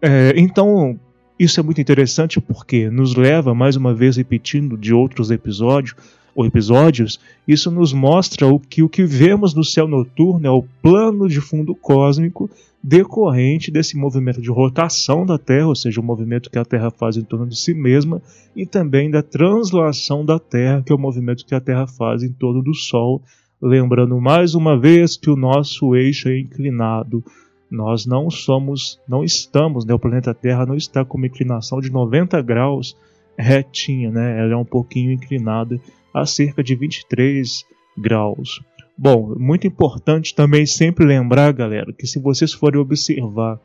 É, 0.01 0.33
então, 0.37 0.99
isso 1.37 1.59
é 1.59 1.63
muito 1.63 1.81
interessante 1.81 2.39
porque 2.39 2.89
nos 2.89 3.15
leva, 3.15 3.53
mais 3.53 3.75
uma 3.75 3.93
vez 3.93 4.15
repetindo 4.15 4.77
de 4.77 4.93
outros 4.93 5.29
episódios, 5.29 5.95
ou 6.35 6.45
episódios, 6.45 7.19
isso 7.47 7.69
nos 7.69 7.93
mostra 7.93 8.47
o 8.47 8.59
que 8.59 8.81
o 8.81 8.89
que 8.89 9.03
vemos 9.03 9.53
no 9.53 9.63
céu 9.63 9.87
noturno 9.87 10.47
é 10.47 10.49
o 10.49 10.65
plano 10.81 11.29
de 11.29 11.39
fundo 11.39 11.75
cósmico 11.75 12.49
decorrente 12.83 13.71
desse 13.71 13.95
movimento 13.95 14.41
de 14.41 14.51
rotação 14.51 15.25
da 15.25 15.37
Terra, 15.37 15.67
ou 15.67 15.75
seja, 15.75 16.01
o 16.01 16.03
movimento 16.03 16.49
que 16.49 16.59
a 16.59 16.65
Terra 16.65 16.91
faz 16.91 17.15
em 17.15 17.23
torno 17.23 17.47
de 17.47 17.57
si 17.57 17.73
mesma, 17.73 18.21
e 18.53 18.65
também 18.65 19.09
da 19.09 19.23
translação 19.23 20.25
da 20.25 20.37
Terra, 20.37 20.83
que 20.85 20.91
é 20.91 20.95
o 20.95 20.99
movimento 20.99 21.45
que 21.45 21.55
a 21.55 21.61
Terra 21.61 21.87
faz 21.87 22.23
em 22.23 22.33
torno 22.33 22.61
do 22.61 22.73
Sol, 22.73 23.21
lembrando 23.61 24.19
mais 24.19 24.53
uma 24.53 24.77
vez 24.77 25.15
que 25.15 25.29
o 25.29 25.37
nosso 25.37 25.95
eixo 25.95 26.27
é 26.27 26.37
inclinado. 26.37 27.23
Nós 27.71 28.05
não 28.05 28.29
somos, 28.29 28.99
não 29.07 29.23
estamos, 29.23 29.85
né, 29.85 29.93
o 29.93 29.99
planeta 29.99 30.33
Terra 30.33 30.65
não 30.65 30.75
está 30.75 31.05
com 31.05 31.17
uma 31.17 31.27
inclinação 31.27 31.79
de 31.79 31.89
90 31.89 32.41
graus 32.41 32.97
retinha, 33.37 34.11
né? 34.11 34.39
Ela 34.39 34.53
é 34.53 34.55
um 34.55 34.65
pouquinho 34.65 35.11
inclinada 35.11 35.79
a 36.13 36.25
cerca 36.25 36.63
de 36.63 36.75
23 36.75 37.65
graus. 37.97 38.61
Bom, 38.97 39.35
muito 39.37 39.65
importante 39.65 40.35
também 40.35 40.65
sempre 40.65 41.05
lembrar, 41.05 41.51
galera, 41.51 41.91
que 41.91 42.05
se 42.05 42.19
vocês 42.19 42.53
forem 42.53 42.79
observar 42.79 43.59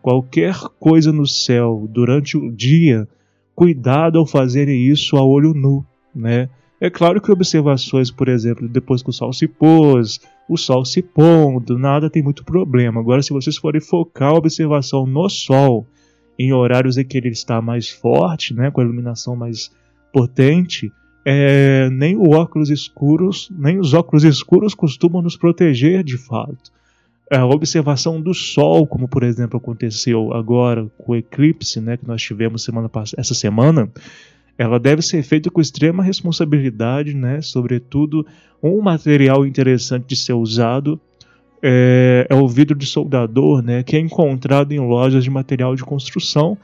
qualquer 0.00 0.54
coisa 0.80 1.12
no 1.12 1.26
céu 1.26 1.86
durante 1.90 2.36
o 2.36 2.50
dia, 2.50 3.06
cuidado 3.54 4.18
ao 4.18 4.26
fazerem 4.26 4.86
isso 4.86 5.16
a 5.16 5.24
olho 5.24 5.52
nu, 5.52 5.84
né? 6.14 6.48
É 6.80 6.90
claro 6.90 7.20
que 7.20 7.30
observações, 7.30 8.10
por 8.10 8.28
exemplo, 8.28 8.68
depois 8.68 9.02
que 9.02 9.10
o 9.10 9.12
sol 9.12 9.32
se 9.32 9.46
pôs, 9.46 10.20
o 10.48 10.56
sol 10.56 10.84
se 10.84 11.00
pondo, 11.00 11.78
nada 11.78 12.10
tem 12.10 12.22
muito 12.22 12.44
problema. 12.44 12.98
Agora, 12.98 13.22
se 13.22 13.32
vocês 13.32 13.56
forem 13.56 13.80
focar 13.80 14.30
a 14.30 14.38
observação 14.38 15.06
no 15.06 15.28
sol, 15.28 15.86
em 16.36 16.52
horários 16.52 16.98
em 16.98 17.04
que 17.04 17.16
ele 17.16 17.28
está 17.28 17.62
mais 17.62 17.88
forte, 17.88 18.52
né, 18.52 18.68
com 18.70 18.80
a 18.80 18.84
iluminação 18.84 19.36
mais 19.36 19.70
potente, 20.12 20.90
é, 21.24 21.88
nem 21.90 22.16
o 22.16 22.30
óculos 22.30 22.70
escuros, 22.70 23.48
nem 23.56 23.78
os 23.78 23.94
óculos 23.94 24.24
escuros 24.24 24.74
costumam 24.74 25.22
nos 25.22 25.36
proteger 25.36 26.02
de 26.02 26.18
fato. 26.18 26.72
A 27.30 27.46
observação 27.46 28.20
do 28.20 28.34
Sol, 28.34 28.86
como 28.86 29.08
por 29.08 29.22
exemplo 29.22 29.56
aconteceu 29.56 30.32
agora 30.34 30.86
com 30.98 31.12
o 31.12 31.16
eclipse, 31.16 31.80
né, 31.80 31.96
que 31.96 32.06
nós 32.06 32.20
tivemos 32.20 32.62
semana 32.62 32.90
essa 33.16 33.34
semana, 33.34 33.88
ela 34.58 34.78
deve 34.78 35.00
ser 35.00 35.22
feita 35.22 35.50
com 35.50 35.60
extrema 35.60 36.02
responsabilidade, 36.02 37.14
né, 37.14 37.40
sobretudo 37.40 38.26
um 38.62 38.80
material 38.82 39.46
interessante 39.46 40.06
de 40.06 40.16
ser 40.16 40.34
usado 40.34 41.00
é, 41.62 42.26
é 42.28 42.34
o 42.34 42.48
vidro 42.48 42.76
de 42.76 42.84
soldador, 42.84 43.62
né, 43.62 43.82
que 43.82 43.96
é 43.96 44.00
encontrado 44.00 44.72
em 44.72 44.80
lojas 44.80 45.24
de 45.24 45.30
material 45.30 45.74
de 45.76 45.84
construção 45.84 46.58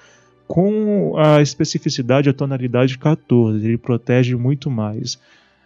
com 0.48 1.12
a 1.16 1.42
especificidade, 1.42 2.30
a 2.30 2.32
tonalidade 2.32 2.96
14, 2.96 3.64
ele 3.64 3.76
protege 3.76 4.34
muito 4.34 4.70
mais. 4.70 5.20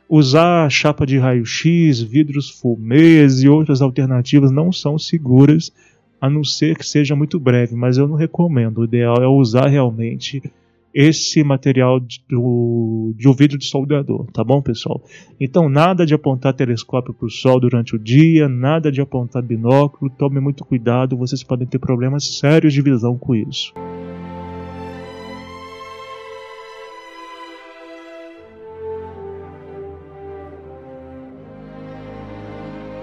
Usar 0.09 0.69
chapa 0.69 1.07
de 1.07 1.17
raio-x, 1.17 2.03
vidros 2.03 2.51
fumês 2.51 3.43
e 3.43 3.49
outras 3.49 3.81
alternativas 3.81 4.51
não 4.51 4.73
são 4.73 4.99
seguras, 4.99 5.73
a 6.21 6.29
não 6.29 6.43
ser 6.45 6.77
que 6.77 6.85
seja 6.85 7.17
muito 7.17 7.39
breve, 7.39 7.77
mas 7.77 7.97
eu 7.97 8.09
não 8.09 8.17
recomendo. 8.17 8.79
O 8.79 8.85
ideal 8.85 9.17
é 9.23 9.27
usar 9.27 9.69
realmente 9.69 10.43
esse 10.93 11.43
material 11.43 11.99
de 11.99 12.37
um 12.37 13.33
vidro 13.35 13.57
de 13.57 13.65
soldador, 13.65 14.27
tá 14.31 14.45
bom, 14.45 14.61
pessoal? 14.61 15.03
Então, 15.41 15.69
nada 15.69 16.05
de 16.05 16.13
apontar 16.13 16.53
telescópio 16.53 17.15
para 17.15 17.27
o 17.27 17.31
sol 17.31 17.59
durante 17.59 17.97
o 17.97 17.99
dia, 17.99 18.49
nada 18.49 18.93
de 18.93 19.01
apontar 19.01 19.43
binóculo, 19.43 20.11
tome 20.11 20.39
muito 20.39 20.65
cuidado, 20.65 21.17
vocês 21.17 21.43
podem 21.43 21.67
ter 21.67 21.79
problemas 21.79 22.39
sérios 22.39 22.75
de 22.75 22.83
visão 22.83 23.17
com 23.17 23.35
isso. 23.35 23.73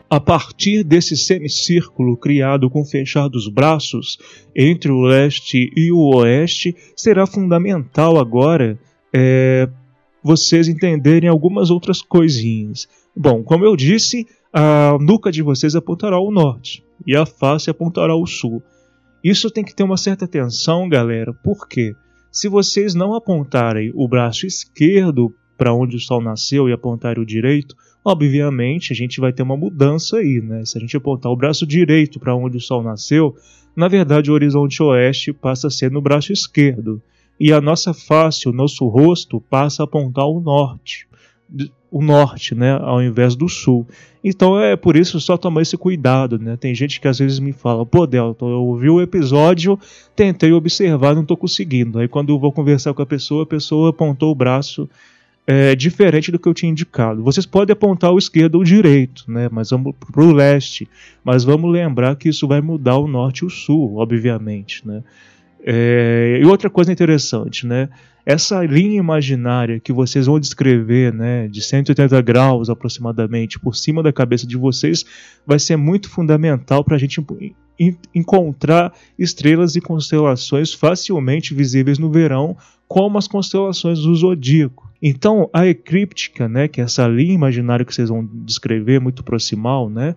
A 0.10 0.20
partir 0.20 0.84
desse 0.84 1.16
semicírculo 1.16 2.18
criado 2.18 2.68
com 2.68 2.84
fechados 2.84 3.48
braços 3.48 4.18
entre 4.56 4.92
o 4.92 5.02
leste 5.02 5.72
e 5.76 5.92
o 5.92 6.00
oeste, 6.16 6.76
será 6.96 7.28
fundamental 7.28 8.18
agora 8.18 8.80
é, 9.14 9.70
vocês 10.24 10.68
entenderem 10.68 11.30
algumas 11.30 11.70
outras 11.70 12.02
coisinhas. 12.02 12.88
Bom, 13.16 13.44
como 13.44 13.64
eu 13.64 13.76
disse, 13.76 14.26
a 14.52 14.98
nuca 15.00 15.32
de 15.32 15.44
vocês 15.44 15.76
apontará 15.76 16.16
ao 16.16 16.32
norte 16.32 16.84
e 17.06 17.16
a 17.16 17.24
face 17.24 17.70
apontará 17.70 18.14
ao 18.14 18.26
sul. 18.26 18.64
Isso 19.24 19.52
tem 19.52 19.64
que 19.64 19.76
ter 19.76 19.84
uma 19.84 19.98
certa 19.98 20.26
atenção, 20.26 20.90
galera, 20.90 21.34
porque 21.44 21.94
se 22.32 22.48
vocês 22.48 22.96
não 22.96 23.14
apontarem 23.14 23.92
o 23.94 24.08
braço 24.08 24.48
esquerdo 24.48 25.32
para 25.56 25.74
onde 25.74 25.98
o 25.98 26.00
sol 26.00 26.20
nasceu 26.20 26.68
e 26.68 26.74
apontarem 26.74 27.22
o 27.22 27.26
direito, 27.26 27.76
obviamente 28.10 28.92
a 28.92 28.96
gente 28.96 29.20
vai 29.20 29.32
ter 29.32 29.44
uma 29.44 29.56
mudança 29.56 30.18
aí, 30.18 30.42
né? 30.42 30.66
Se 30.66 30.78
a 30.78 30.82
gente 30.82 30.98
apontar 30.98 31.32
o 31.32 31.36
braço 31.36 31.66
direito 31.66 32.20
para 32.20 32.36
onde 32.36 32.58
o 32.58 32.62
Sol 32.62 32.82
nasceu, 32.82 33.36
na 33.76 33.88
verdade 33.88 34.32
o 34.32 34.34
horizonte 34.34 34.82
oeste 34.82 35.32
passa 35.32 35.68
a 35.68 35.72
ser 35.72 35.92
no 35.92 36.02
braço 36.02 36.34
esquerdo 36.34 37.02
e 37.40 37.54
a 37.54 37.62
nossa 37.62 37.94
face, 37.94 38.50
o 38.50 38.52
nosso 38.52 38.88
rosto 38.88 39.40
passa 39.40 39.84
a 39.84 39.86
apontar 39.86 40.26
o 40.26 40.42
norte, 40.42 41.08
o 41.90 42.02
norte, 42.02 42.54
né, 42.54 42.78
ao 42.82 43.02
invés 43.02 43.36
do 43.36 43.48
sul. 43.48 43.88
Então 44.24 44.60
é 44.60 44.76
por 44.76 44.98
isso 44.98 45.20
só 45.22 45.38
tomar 45.38 45.62
esse 45.62 45.78
cuidado, 45.78 46.38
né? 46.38 46.58
Tem 46.58 46.76
gente 46.76 47.00
que 47.00 47.08
às 47.08 47.20
vezes 47.20 47.40
me 47.40 47.54
fala, 47.54 47.86
pô, 47.86 48.06
Delton, 48.06 48.50
eu 48.50 48.64
ouvi 48.64 48.90
o 48.90 49.02
episódio, 49.02 49.80
tentei 50.16 50.52
observar, 50.52 51.16
não 51.16 51.22
estou 51.22 51.38
conseguindo. 51.38 52.00
Aí 52.00 52.08
quando 52.08 52.30
eu 52.30 52.40
vou 52.40 52.52
conversar 52.52 52.94
com 52.94 53.02
a 53.02 53.06
pessoa, 53.06 53.44
a 53.44 53.48
pessoa 53.48 53.92
apontou 53.92 54.32
o 54.32 54.36
braço 54.36 54.90
é, 55.52 55.76
diferente 55.76 56.32
do 56.32 56.38
que 56.38 56.48
eu 56.48 56.54
tinha 56.54 56.72
indicado. 56.72 57.24
Vocês 57.24 57.44
podem 57.44 57.74
apontar 57.74 58.12
o 58.14 58.20
esquerdo 58.20 58.56
ou 58.56 58.62
o 58.62 58.64
direito, 58.64 59.24
né? 59.28 59.50
mas 59.52 59.72
vamos 59.72 59.96
para 59.96 60.24
o 60.24 60.32
leste. 60.32 60.88
Mas 61.24 61.44
vamos 61.44 61.72
lembrar 61.72 62.16
que 62.18 62.30
isso 62.30 62.48
vai 62.48 62.62
mudar 62.62 62.98
o 62.98 63.08
norte 63.08 63.40
e 63.40 63.46
o 63.46 63.50
sul, 63.50 63.96
obviamente. 63.96 64.88
Né? 64.88 65.04
É, 65.66 66.40
e 66.40 66.46
outra 66.46 66.70
coisa 66.70 66.92
interessante, 66.92 67.66
né? 67.66 67.90
essa 68.24 68.64
linha 68.64 69.00
imaginária 69.00 69.80
que 69.80 69.92
vocês 69.92 70.28
vão 70.28 70.40
descrever, 70.40 71.12
né, 71.12 71.48
de 71.48 71.64
180 71.64 72.22
graus 72.22 72.70
aproximadamente 72.70 73.60
por 73.60 73.76
cima 73.76 74.04
da 74.04 74.14
cabeça 74.14 74.46
de 74.46 74.56
vocês, 74.56 75.04
vai 75.48 75.58
ser 75.58 75.78
muito 75.78 76.12
fundamental 76.12 76.84
para 76.84 76.96
a 76.96 77.00
gente 77.00 77.20
encontrar 78.14 78.94
estrelas 79.18 79.76
e 79.76 79.82
constelações 79.82 80.72
facilmente 80.72 81.56
visíveis 81.56 81.98
no 81.98 82.12
verão, 82.12 82.56
como 82.88 83.18
as 83.18 83.28
constelações 83.28 83.98
do 84.00 84.14
zodíaco. 84.14 84.89
Então, 85.02 85.50
a 85.54 85.66
eclíptica, 85.66 86.50
né, 86.50 86.68
que 86.68 86.82
é 86.82 86.84
essa 86.84 87.08
linha 87.08 87.34
imaginária 87.34 87.86
que 87.86 87.94
vocês 87.94 88.10
vão 88.10 88.28
descrever, 88.44 89.00
muito 89.00 89.24
proximal, 89.24 89.90
né, 89.90 90.16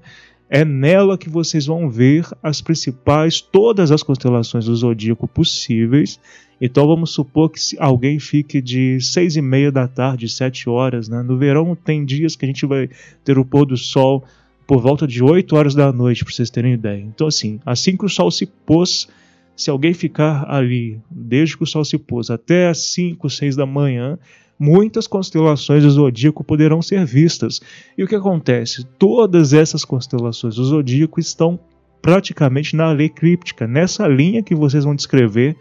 é 0.54 0.66
nela 0.66 1.16
que 1.16 1.30
vocês 1.30 1.64
vão 1.64 1.88
ver 1.88 2.26
as 2.42 2.60
principais, 2.60 3.40
todas 3.40 3.90
as 3.90 4.02
constelações 4.02 4.66
do 4.66 4.76
zodíaco 4.76 5.26
possíveis. 5.26 6.20
Então 6.60 6.86
vamos 6.86 7.10
supor 7.10 7.48
que 7.48 7.58
alguém 7.78 8.18
fique 8.18 8.60
de 8.60 9.00
seis 9.00 9.34
e 9.34 9.40
meia 9.40 9.72
da 9.72 9.88
tarde, 9.88 10.28
sete 10.28 10.68
horas, 10.68 11.08
né? 11.08 11.22
No 11.22 11.38
verão 11.38 11.74
tem 11.74 12.04
dias 12.04 12.36
que 12.36 12.44
a 12.44 12.48
gente 12.48 12.66
vai 12.66 12.90
ter 13.24 13.38
o 13.38 13.46
pôr 13.46 13.64
do 13.64 13.78
sol 13.78 14.24
por 14.66 14.78
volta 14.78 15.06
de 15.06 15.24
8 15.24 15.56
horas 15.56 15.74
da 15.74 15.90
noite, 15.90 16.22
para 16.22 16.32
vocês 16.32 16.50
terem 16.50 16.74
ideia. 16.74 17.00
Então 17.00 17.26
assim, 17.26 17.58
assim 17.64 17.96
que 17.96 18.04
o 18.04 18.08
sol 18.08 18.30
se 18.30 18.44
pôs, 18.44 19.08
se 19.56 19.70
alguém 19.70 19.94
ficar 19.94 20.44
ali 20.50 21.00
desde 21.10 21.56
que 21.56 21.62
o 21.62 21.66
sol 21.66 21.84
se 21.84 21.96
pôs 21.96 22.30
até 22.30 22.68
as 22.68 22.92
5, 22.92 23.28
6 23.28 23.56
da 23.56 23.64
manhã, 23.64 24.18
muitas 24.62 25.08
constelações 25.08 25.82
do 25.82 25.90
zodíaco 25.90 26.44
poderão 26.44 26.80
ser 26.80 27.04
vistas. 27.04 27.60
E 27.98 28.04
o 28.04 28.06
que 28.06 28.14
acontece? 28.14 28.84
Todas 28.96 29.52
essas 29.52 29.84
constelações 29.84 30.54
do 30.54 30.64
zodíaco 30.64 31.18
estão 31.18 31.58
praticamente 32.00 32.76
na 32.76 32.92
lei 32.92 33.08
críptica, 33.08 33.66
nessa 33.66 34.06
linha 34.06 34.40
que 34.40 34.54
vocês 34.54 34.84
vão 34.84 34.94
descrever 34.94 35.56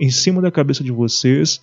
em 0.00 0.10
cima 0.10 0.42
da 0.42 0.50
cabeça 0.50 0.82
de 0.82 0.90
vocês, 0.90 1.62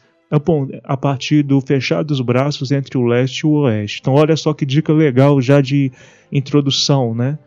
a 0.85 0.95
partir 0.95 1.43
do 1.43 1.59
fechar 1.59 2.01
dos 2.01 2.21
braços 2.21 2.71
entre 2.71 2.97
o 2.97 3.05
leste 3.05 3.39
e 3.39 3.47
o 3.47 3.51
oeste. 3.63 3.99
Então, 3.99 4.13
olha 4.13 4.37
só 4.37 4.53
que 4.53 4.65
dica 4.65 4.93
legal 4.93 5.41
já 5.41 5.59
de 5.59 5.91
introdução, 6.31 7.13
né? 7.13 7.37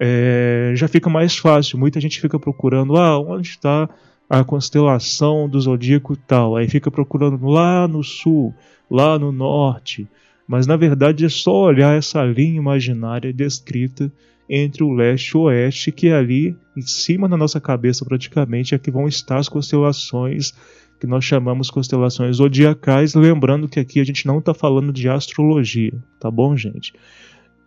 É, 0.00 0.72
já 0.74 0.88
fica 0.88 1.10
mais 1.10 1.36
fácil. 1.36 1.78
Muita 1.78 2.00
gente 2.00 2.20
fica 2.20 2.38
procurando, 2.38 2.96
ah, 2.96 3.18
onde 3.18 3.48
está 3.48 3.86
a 4.28 4.44
constelação 4.44 5.48
do 5.48 5.60
zodíaco 5.60 6.16
tal? 6.16 6.56
Aí 6.56 6.68
fica 6.68 6.90
procurando 6.90 7.46
lá 7.46 7.88
no 7.88 8.02
sul 8.02 8.54
lá 8.90 9.18
no 9.18 9.30
norte, 9.30 10.08
mas 10.46 10.66
na 10.66 10.76
verdade 10.76 11.24
é 11.24 11.28
só 11.28 11.64
olhar 11.64 11.96
essa 11.96 12.24
linha 12.24 12.56
imaginária 12.56 13.32
descrita 13.32 14.10
entre 14.48 14.82
o 14.82 14.92
leste 14.92 15.32
e 15.32 15.36
o 15.36 15.42
oeste, 15.42 15.92
que 15.92 16.08
é 16.08 16.14
ali 16.14 16.56
em 16.74 16.80
cima 16.80 17.28
da 17.28 17.36
nossa 17.36 17.60
cabeça 17.60 18.04
praticamente 18.04 18.74
é 18.74 18.78
que 18.78 18.90
vão 18.90 19.06
estar 19.06 19.38
as 19.38 19.48
constelações 19.48 20.54
que 20.98 21.06
nós 21.06 21.24
chamamos 21.24 21.70
constelações 21.70 22.36
zodiacais, 22.36 23.14
lembrando 23.14 23.68
que 23.68 23.78
aqui 23.78 24.00
a 24.00 24.04
gente 24.04 24.26
não 24.26 24.38
está 24.38 24.52
falando 24.52 24.92
de 24.92 25.08
astrologia, 25.08 25.92
tá 26.18 26.30
bom, 26.30 26.56
gente? 26.56 26.92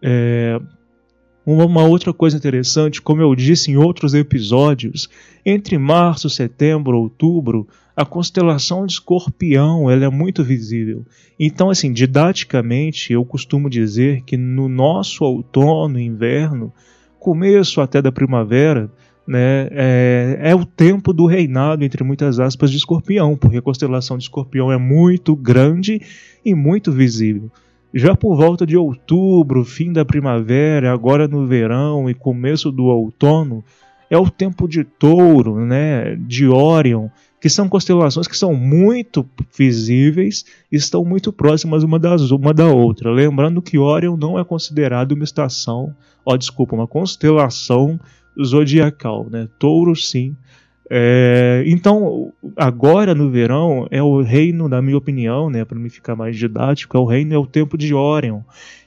É, 0.02 0.60
uma 1.46 1.84
outra 1.84 2.14
coisa 2.14 2.38
interessante, 2.38 3.02
como 3.02 3.22
eu 3.22 3.36
disse 3.36 3.72
em 3.72 3.78
outros 3.78 4.14
episódios, 4.14 5.10
entre 5.46 5.78
março, 5.78 6.30
setembro, 6.30 6.98
outubro, 6.98 7.68
a 7.96 8.06
constelação 8.06 8.86
de 8.86 8.94
Escorpião 8.94 9.90
ela 9.90 10.06
é 10.06 10.10
muito 10.10 10.44
visível. 10.44 11.06
Então, 11.40 11.70
assim, 11.70 11.92
didaticamente, 11.92 13.12
eu 13.12 13.26
costumo 13.26 13.70
dizer 13.70 14.22
que 14.22 14.38
no 14.38 14.70
nosso 14.70 15.24
outono, 15.24 16.00
inverno, 16.00 16.72
começo 17.20 17.82
até 17.82 18.02
da 18.02 18.12
primavera, 18.12 18.90
né, 19.28 19.68
é, 19.72 20.40
é, 20.42 20.56
o 20.56 20.66
tempo 20.66 21.14
do 21.14 21.26
reinado, 21.26 21.84
entre 21.84 22.04
muitas 22.04 22.40
aspas, 22.40 22.72
de 22.72 22.78
Escorpião, 22.78 23.36
porque 23.36 23.58
a 23.58 23.62
constelação 23.62 24.18
de 24.18 24.24
Escorpião 24.24 24.72
é 24.72 24.78
muito 24.78 25.36
grande 25.36 26.02
e 26.44 26.56
muito 26.56 26.92
visível. 26.92 27.52
Já 27.94 28.16
por 28.16 28.36
volta 28.36 28.66
de 28.66 28.78
outubro, 28.78 29.66
fim 29.66 29.92
da 29.92 30.06
primavera, 30.06 30.94
agora 30.94 31.28
no 31.28 31.46
verão 31.46 32.10
e 32.10 32.14
começo 32.14 32.72
do 32.72 32.86
outono, 32.86 33.64
é 34.10 34.18
o 34.18 34.30
tempo 34.30 34.68
de 34.68 34.84
touro, 34.84 35.66
né, 35.66 36.16
de 36.16 36.48
Órion, 36.48 37.10
que 37.40 37.50
são 37.50 37.68
constelações 37.68 38.28
que 38.28 38.38
são 38.38 38.54
muito 38.54 39.28
visíveis 39.58 40.46
e 40.72 40.76
estão 40.76 41.04
muito 41.04 41.34
próximas 41.34 41.84
uma, 41.84 41.98
das, 41.98 42.30
uma 42.30 42.54
da 42.54 42.68
outra. 42.68 43.12
Lembrando 43.12 43.62
que 43.62 43.78
Órion 43.78 44.16
não 44.16 44.38
é 44.38 44.44
considerado 44.44 45.14
uma 45.14 45.24
estação, 45.24 45.94
ó, 46.26 46.38
desculpa, 46.38 46.76
uma 46.76 46.88
constelação 46.88 48.00
zodiacal, 48.42 49.28
né? 49.30 49.50
Touro 49.60 49.96
sim, 49.96 50.36
é, 50.94 51.64
então, 51.66 52.34
agora 52.58 53.16
no 53.16 53.30
verão 53.30 53.88
é 53.90 54.04
o 54.04 54.22
reino, 54.22 54.68
na 54.68 54.82
minha 54.82 54.98
opinião, 54.98 55.50
né, 55.50 55.64
para 55.64 55.80
me 55.80 55.90
ficar 55.90 56.18
mais 56.18 56.36
didático, 56.36 56.98
é 56.98 57.00
o 57.00 57.06
reino 57.06 57.34
é 57.34 57.38
o 57.38 57.48
tempo 57.48 57.78
de 57.78 57.94
Órion. 57.94 58.42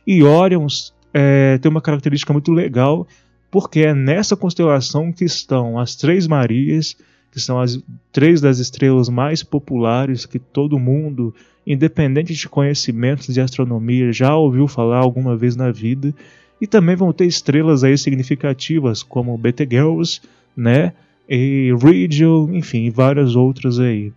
E 0.07 0.23
Órion 0.23 0.67
é, 1.15 1.57
tem 1.57 1.71
uma 1.71 1.81
característica 1.81 2.31
muito 2.31 2.53
legal, 2.53 3.09
porque 3.51 3.81
é 3.81 3.95
nessa 3.95 4.37
constelação 4.37 5.11
que 5.11 5.25
estão 5.25 5.79
as 5.79 5.97
Três 5.97 6.27
Marias, 6.27 6.95
que 7.33 7.41
são 7.41 7.59
as 7.59 7.83
três 8.13 8.39
das 8.39 8.59
estrelas 8.59 9.09
mais 9.09 9.43
populares 9.43 10.27
que 10.27 10.39
todo 10.39 10.79
mundo, 10.79 11.35
independente 11.67 12.35
de 12.35 12.49
conhecimentos 12.51 13.33
de 13.33 13.41
astronomia, 13.41 14.13
já 14.13 14.37
ouviu 14.37 14.69
falar 14.69 14.99
alguma 14.99 15.35
vez 15.37 15.57
na 15.57 15.73
vida. 15.73 16.15
E 16.61 16.67
também 16.67 16.95
vão 16.95 17.15
ter 17.15 17.25
estrelas 17.25 17.83
aí 17.83 17.97
significativas 17.97 19.03
como 19.03 19.39
Betelgeuse, 19.39 20.21
né? 20.55 20.93
E 21.29 21.73
Rigel, 21.81 22.49
enfim, 22.53 22.91
várias 22.91 23.35
outras 23.35 23.79
aí. 23.79 24.13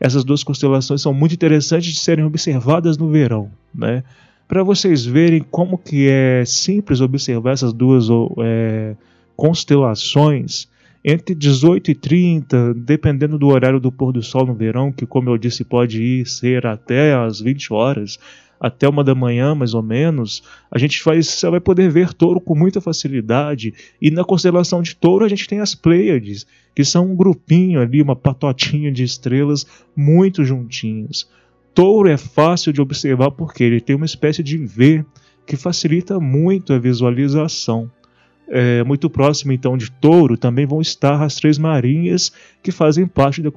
Essas 0.00 0.24
duas 0.24 0.44
constelações 0.44 1.02
são 1.02 1.12
muito 1.12 1.34
interessantes 1.34 1.92
de 1.92 1.98
serem 1.98 2.24
observadas 2.24 2.96
no 2.96 3.10
verão, 3.10 3.50
né? 3.74 4.04
Para 4.46 4.62
vocês 4.62 5.04
verem 5.04 5.44
como 5.50 5.76
que 5.76 6.08
é 6.08 6.42
simples 6.46 7.00
observar 7.00 7.52
essas 7.52 7.72
duas 7.72 8.06
é, 8.38 8.96
constelações, 9.36 10.68
entre 11.04 11.34
18 11.34 11.90
e 11.90 11.94
30, 11.94 12.74
dependendo 12.74 13.38
do 13.38 13.48
horário 13.48 13.78
do 13.78 13.92
pôr 13.92 14.12
do 14.12 14.22
sol 14.22 14.46
no 14.46 14.54
verão, 14.54 14.90
que 14.90 15.04
como 15.04 15.28
eu 15.28 15.36
disse 15.36 15.64
pode 15.64 16.02
ir 16.02 16.26
ser 16.26 16.66
até 16.66 17.14
às 17.14 17.40
20 17.40 17.72
horas, 17.72 18.18
até 18.60 18.88
uma 18.88 19.04
da 19.04 19.14
manhã, 19.14 19.54
mais 19.54 19.74
ou 19.74 19.82
menos, 19.82 20.42
a 20.70 20.78
gente 20.78 21.02
vai, 21.04 21.22
você 21.22 21.48
vai 21.48 21.60
poder 21.60 21.90
ver 21.90 22.12
touro 22.12 22.40
com 22.40 22.54
muita 22.54 22.80
facilidade. 22.80 23.72
E 24.00 24.10
na 24.10 24.24
constelação 24.24 24.82
de 24.82 24.96
touro 24.96 25.24
a 25.24 25.28
gente 25.28 25.46
tem 25.46 25.60
as 25.60 25.74
Pleiades, 25.74 26.46
que 26.74 26.84
são 26.84 27.12
um 27.12 27.16
grupinho 27.16 27.80
ali, 27.80 28.02
uma 28.02 28.16
patotinha 28.16 28.90
de 28.90 29.04
estrelas 29.04 29.66
muito 29.96 30.44
juntinhas. 30.44 31.28
Touro 31.74 32.08
é 32.08 32.16
fácil 32.16 32.72
de 32.72 32.80
observar 32.80 33.30
porque 33.30 33.62
ele 33.62 33.80
tem 33.80 33.94
uma 33.94 34.06
espécie 34.06 34.42
de 34.42 34.56
V 34.56 35.04
que 35.46 35.56
facilita 35.56 36.18
muito 36.18 36.72
a 36.72 36.78
visualização 36.78 37.90
é, 38.50 38.82
muito 38.82 39.10
próximo 39.10 39.52
então 39.52 39.76
de 39.76 39.90
Touro, 39.90 40.36
também 40.36 40.66
vão 40.66 40.80
estar 40.80 41.22
as 41.22 41.36
três 41.36 41.58
marinhas 41.58 42.32
que 42.62 42.72
fazem 42.72 43.06
parte 43.06 43.42
da, 43.42 43.50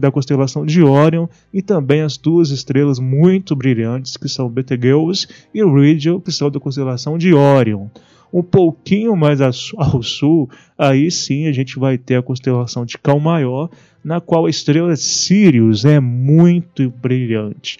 da 0.00 0.10
constelação 0.10 0.64
de 0.64 0.82
Orion 0.82 1.26
e 1.52 1.60
também 1.60 2.02
as 2.02 2.16
duas 2.16 2.50
estrelas 2.50 2.98
muito 2.98 3.56
brilhantes 3.56 4.16
que 4.16 4.28
são 4.28 4.48
Betelgeuse 4.48 5.26
e 5.52 5.64
Rigel, 5.64 6.20
que 6.20 6.32
são 6.32 6.50
da 6.50 6.60
constelação 6.60 7.18
de 7.18 7.34
Orion. 7.34 7.88
Um 8.32 8.42
pouquinho 8.42 9.16
mais 9.16 9.40
ao 9.40 10.02
sul, 10.02 10.50
aí 10.76 11.10
sim 11.10 11.46
a 11.46 11.52
gente 11.52 11.78
vai 11.78 11.96
ter 11.96 12.16
a 12.16 12.22
constelação 12.22 12.84
de 12.84 12.98
Cão 12.98 13.18
Maior, 13.18 13.70
na 14.04 14.20
qual 14.20 14.46
a 14.46 14.50
estrela 14.50 14.94
Sirius 14.96 15.84
é 15.84 15.98
muito 15.98 16.90
brilhante. 16.90 17.78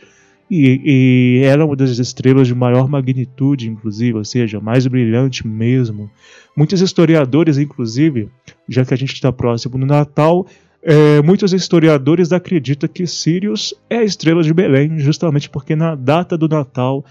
E, 0.50 1.40
e 1.40 1.44
era 1.44 1.64
uma 1.64 1.76
das 1.76 1.90
estrelas 1.98 2.46
de 2.46 2.54
maior 2.54 2.88
magnitude, 2.88 3.68
inclusive, 3.68 4.16
ou 4.16 4.24
seja, 4.24 4.60
mais 4.60 4.86
brilhante 4.86 5.46
mesmo. 5.46 6.10
Muitos 6.56 6.80
historiadores, 6.80 7.58
inclusive, 7.58 8.28
já 8.68 8.84
que 8.84 8.94
a 8.94 8.96
gente 8.96 9.12
está 9.12 9.30
próximo 9.30 9.78
do 9.78 9.86
Natal, 9.86 10.46
é, 10.82 11.20
muitos 11.22 11.52
historiadores 11.52 12.32
acreditam 12.32 12.88
que 12.88 13.06
Sirius 13.06 13.74
é 13.90 13.98
a 13.98 14.04
estrela 14.04 14.42
de 14.42 14.54
Belém, 14.54 14.98
justamente 14.98 15.50
porque 15.50 15.76
na 15.76 15.94
data 15.94 16.38
do 16.38 16.48
Natal 16.48 17.04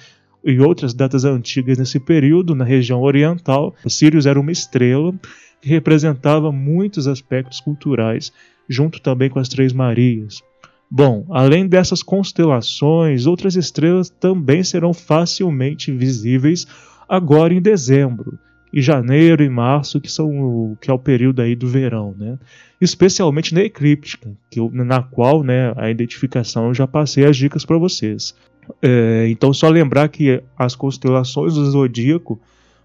e 0.44 0.60
outras 0.60 0.94
datas 0.94 1.26
antigas 1.26 1.78
nesse 1.78 2.00
período, 2.00 2.56
na 2.56 2.64
região 2.64 3.02
oriental, 3.02 3.76
Sirius 3.88 4.26
era 4.26 4.40
uma 4.40 4.52
estrela 4.52 5.14
que 5.62 5.70
representava 5.70 6.52
muitos 6.52 7.08
aspectos 7.08 7.60
culturais, 7.60 8.32
junto 8.70 9.02
também 9.02 9.30
com 9.30 9.40
as 9.40 9.50
Três 9.50 9.74
Marias. 9.74 10.42
Bom, 10.90 11.26
além 11.30 11.68
dessas 11.68 12.02
constelações, 12.02 13.26
outras 13.26 13.56
estrelas 13.56 14.10
também 14.10 14.64
serão 14.64 14.94
facilmente 14.94 15.92
visíveis 15.92 16.66
agora 17.10 17.54
em 17.54 17.62
dezembro, 17.62 18.40
e 18.72 18.82
janeiro 18.82 19.44
e 19.44 19.50
março, 19.50 20.00
que 20.00 20.12
são 20.12 20.30
o, 20.30 20.78
que 20.80 20.92
é 20.92 20.94
o 20.94 21.00
período 21.00 21.42
aí 21.42 21.56
do 21.56 21.68
verão, 21.68 22.14
né? 22.18 22.38
Especialmente 22.80 23.54
na 23.54 23.62
eclíptica, 23.62 24.30
que 24.50 24.60
eu, 24.60 24.70
na 24.72 25.02
qual, 25.02 25.44
né, 25.44 25.74
a 25.78 25.90
identificação 25.90 26.68
eu 26.68 26.74
já 26.74 26.86
passei 26.86 27.26
as 27.26 27.36
dicas 27.36 27.66
para 27.66 27.78
vocês. 27.78 28.36
É, 28.82 29.28
então 29.30 29.54
só 29.54 29.70
lembrar 29.70 30.10
que 30.10 30.44
as 30.58 30.76
constelações 30.76 31.54
do 31.54 31.66
zodíaco, 31.66 32.40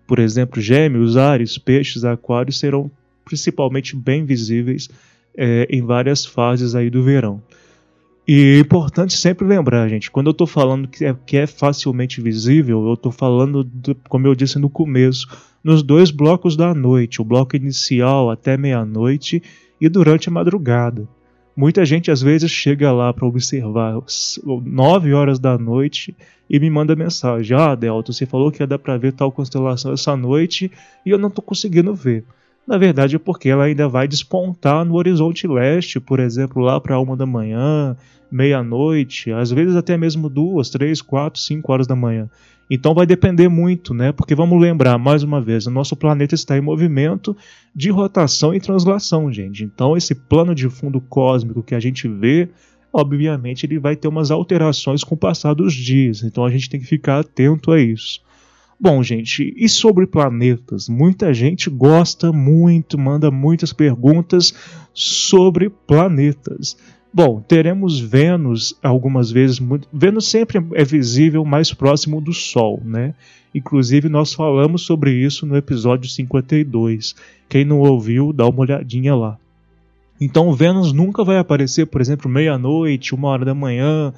por 0.07 0.19
exemplo, 0.19 0.61
Gêmeos, 0.63 1.17
Ares, 1.17 1.59
Peixes, 1.59 2.05
Aquários 2.05 2.59
serão 2.59 2.91
principalmente 3.25 3.97
bem 3.97 4.25
visíveis 4.25 4.89
é, 5.37 5.67
em 5.69 5.83
várias 5.83 6.25
fases 6.25 6.75
aí 6.75 6.89
do 6.89 7.03
verão. 7.03 7.43
E 8.27 8.57
é 8.57 8.59
importante 8.61 9.15
sempre 9.15 9.47
lembrar, 9.47 9.89
gente, 9.89 10.11
quando 10.11 10.29
eu 10.29 10.33
estou 10.33 10.47
falando 10.47 10.87
que 10.87 11.05
é, 11.05 11.17
que 11.27 11.37
é, 11.37 11.47
facilmente 11.47 12.21
visível, 12.21 12.87
eu 12.87 12.95
estou 12.95 13.11
falando, 13.11 13.65
do, 13.65 13.97
como 14.09 14.27
eu 14.29 14.35
disse 14.35 14.59
no 14.61 14.71
começo, 14.71 15.27
nos 15.63 15.83
dois 15.83 16.11
blocos 16.11 16.57
da 16.57 16.73
noite, 16.73 17.21
o 17.21 17.25
bloco 17.25 17.57
inicial 17.57 18.31
até 18.31 18.57
meia-noite 18.57 19.43
e 19.81 19.89
durante 19.89 20.29
a 20.29 20.33
madrugada. 20.33 21.09
Muita 21.57 21.85
gente 21.85 22.11
às 22.11 22.23
vezes 22.23 22.51
chega 22.51 22.93
lá 22.93 23.13
para 23.13 23.27
observar 23.27 23.95
9 24.47 25.13
horas 25.13 25.39
da 25.39 25.59
noite 25.59 26.17
e 26.49 26.59
me 26.59 26.71
manda 26.71 26.97
mensagem: 26.97 27.57
Ah, 27.57 27.75
Delta, 27.75 28.13
você 28.13 28.25
falou 28.25 28.51
que 28.51 28.63
ia 28.63 28.67
dar 28.67 28.79
para 28.79 28.97
ver 28.97 29.13
tal 29.13 29.31
constelação 29.31 29.93
essa 29.93 30.17
noite 30.17 30.71
e 31.05 31.11
eu 31.11 31.19
não 31.19 31.29
estou 31.29 31.45
conseguindo 31.45 31.95
ver. 31.95 32.25
Na 32.67 32.79
verdade 32.79 33.17
é 33.17 33.19
porque 33.19 33.49
ela 33.49 33.65
ainda 33.65 33.89
vai 33.89 34.07
despontar 34.07 34.85
no 34.85 34.95
horizonte 34.95 35.47
leste, 35.49 35.99
por 35.99 36.21
exemplo, 36.21 36.63
lá 36.63 36.81
para 36.81 36.99
uma 37.01 37.17
da 37.17 37.27
manhã, 37.27 37.97
meia-noite, 38.31 39.33
às 39.33 39.51
vezes 39.51 39.77
até 39.77 39.97
mesmo 39.97 40.29
duas, 40.29 40.71
três, 40.71 41.03
quatro, 41.03 41.41
cinco 41.41 41.73
horas 41.73 41.87
da 41.87 41.97
manhã. 41.97 42.31
Então 42.71 42.95
vai 42.95 43.05
depender 43.05 43.49
muito, 43.49 43.93
né? 43.93 44.13
Porque 44.13 44.35
vamos 44.35 44.59
lembrar 44.59 44.97
mais 44.97 45.23
uma 45.23 45.41
vez, 45.41 45.67
o 45.67 45.71
nosso 45.71 45.95
planeta 45.95 46.35
está 46.35 46.57
em 46.57 46.61
movimento 46.61 47.37
de 47.75 47.91
rotação 47.91 48.55
e 48.55 48.61
translação, 48.61 49.31
gente. 49.31 49.65
Então 49.65 49.97
esse 49.97 50.15
plano 50.15 50.55
de 50.55 50.71
fundo 50.71 51.01
cósmico 51.01 51.63
que 51.63 51.75
a 51.75 51.81
gente 51.81 52.09
vê, 52.09 52.49
obviamente 52.93 53.67
ele 53.67 53.79
vai 53.79 53.97
ter 53.97 54.09
umas 54.09 54.31
alterações 54.31 55.05
com 55.05 55.15
o 55.15 55.19
passar 55.19 55.53
dos 55.53 55.75
dias. 55.75 56.23
Então 56.23 56.45
a 56.45 56.51
gente 56.51 56.71
tem 56.71 56.81
que 56.81 56.87
ficar 56.87 57.19
atento 57.19 57.73
a 57.73 57.81
isso. 57.81 58.21
Bom, 58.83 59.01
gente, 59.01 59.55
e 59.57 59.69
sobre 59.69 60.09
planetas? 60.09 60.89
Muita 60.89 61.33
gente 61.33 61.71
gosta 61.71 62.33
muito, 62.33 62.99
manda 62.99 63.31
muitas 63.31 63.73
perguntas 63.73 64.53
sobre 64.93 65.71
planetas. 65.71 66.77
Bom, 67.15 67.41
teremos 67.41 68.01
Vênus 68.01 68.77
algumas 68.83 69.31
vezes. 69.31 69.61
Vênus 69.93 70.27
sempre 70.27 70.59
é 70.75 70.85
visível 70.85 71.45
mais 71.45 71.73
próximo 71.73 72.21
do 72.21 72.33
Sol, 72.33 72.83
né? 72.85 73.15
Inclusive, 73.55 74.09
nós 74.09 74.35
falamos 74.35 74.83
sobre 74.83 75.13
isso 75.13 75.47
no 75.47 75.57
episódio 75.57 76.11
52. 76.11 77.15
Quem 77.49 77.65
não 77.65 77.79
ouviu, 77.79 78.33
dá 78.33 78.49
uma 78.49 78.63
olhadinha 78.63 79.15
lá. 79.15 79.39
Então, 80.21 80.53
Vênus 80.53 80.93
nunca 80.93 81.23
vai 81.23 81.39
aparecer, 81.39 81.87
por 81.87 82.01
exemplo, 82.01 82.29
meia-noite, 82.29 83.15
uma 83.15 83.29
hora 83.29 83.45
da 83.45 83.55
manhã, 83.55 84.13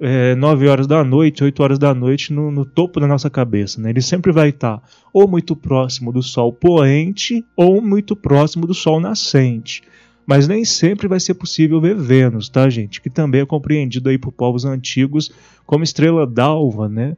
é, 0.00 0.34
9 0.34 0.68
horas 0.68 0.86
da 0.86 1.04
noite, 1.04 1.44
8 1.44 1.62
horas 1.62 1.78
da 1.78 1.94
noite 1.94 2.32
no, 2.32 2.50
no 2.50 2.64
topo 2.64 3.00
da 3.00 3.06
nossa 3.06 3.30
cabeça. 3.30 3.80
Né? 3.80 3.90
Ele 3.90 4.02
sempre 4.02 4.32
vai 4.32 4.48
estar 4.50 4.82
ou 5.12 5.28
muito 5.28 5.54
próximo 5.54 6.12
do 6.12 6.22
Sol 6.22 6.52
poente 6.52 7.44
ou 7.56 7.80
muito 7.80 8.16
próximo 8.16 8.66
do 8.66 8.74
Sol 8.74 9.00
nascente. 9.00 9.82
Mas 10.26 10.48
nem 10.48 10.64
sempre 10.64 11.06
vai 11.06 11.20
ser 11.20 11.34
possível 11.34 11.80
ver 11.80 11.96
Vênus, 11.96 12.48
tá, 12.48 12.68
gente? 12.70 13.00
Que 13.00 13.10
também 13.10 13.42
é 13.42 13.46
compreendido 13.46 14.08
aí 14.08 14.16
por 14.16 14.32
povos 14.32 14.64
antigos 14.64 15.30
como 15.66 15.84
estrela 15.84 16.26
d'alva, 16.26 16.88
né? 16.88 17.16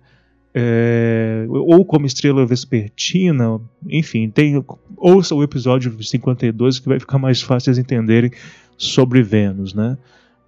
É, 0.52 1.44
ou 1.48 1.84
como 1.84 2.06
estrela 2.06 2.46
vespertina, 2.46 3.60
enfim, 3.86 4.30
tem, 4.30 4.64
ouça 4.96 5.34
o 5.34 5.42
episódio 5.42 6.02
52 6.02 6.78
que 6.78 6.88
vai 6.88 6.98
ficar 6.98 7.18
mais 7.18 7.42
fácil 7.42 7.74
de 7.74 7.80
entenderem 7.80 8.30
sobre 8.76 9.22
Vênus, 9.22 9.74
né? 9.74 9.98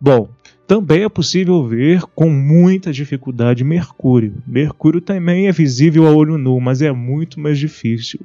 Bom, 0.00 0.28
também 0.66 1.02
é 1.02 1.08
possível 1.08 1.66
ver 1.66 2.02
com 2.14 2.28
muita 2.28 2.92
dificuldade 2.92 3.64
Mercúrio. 3.64 4.34
Mercúrio 4.46 5.00
também 5.00 5.48
é 5.48 5.52
visível 5.52 6.06
a 6.06 6.11
olho 6.11 6.37
nu, 6.37 6.61
mas 6.61 6.82
é 6.82 6.92
muito 6.92 7.40
mais 7.40 7.58
difícil. 7.58 8.20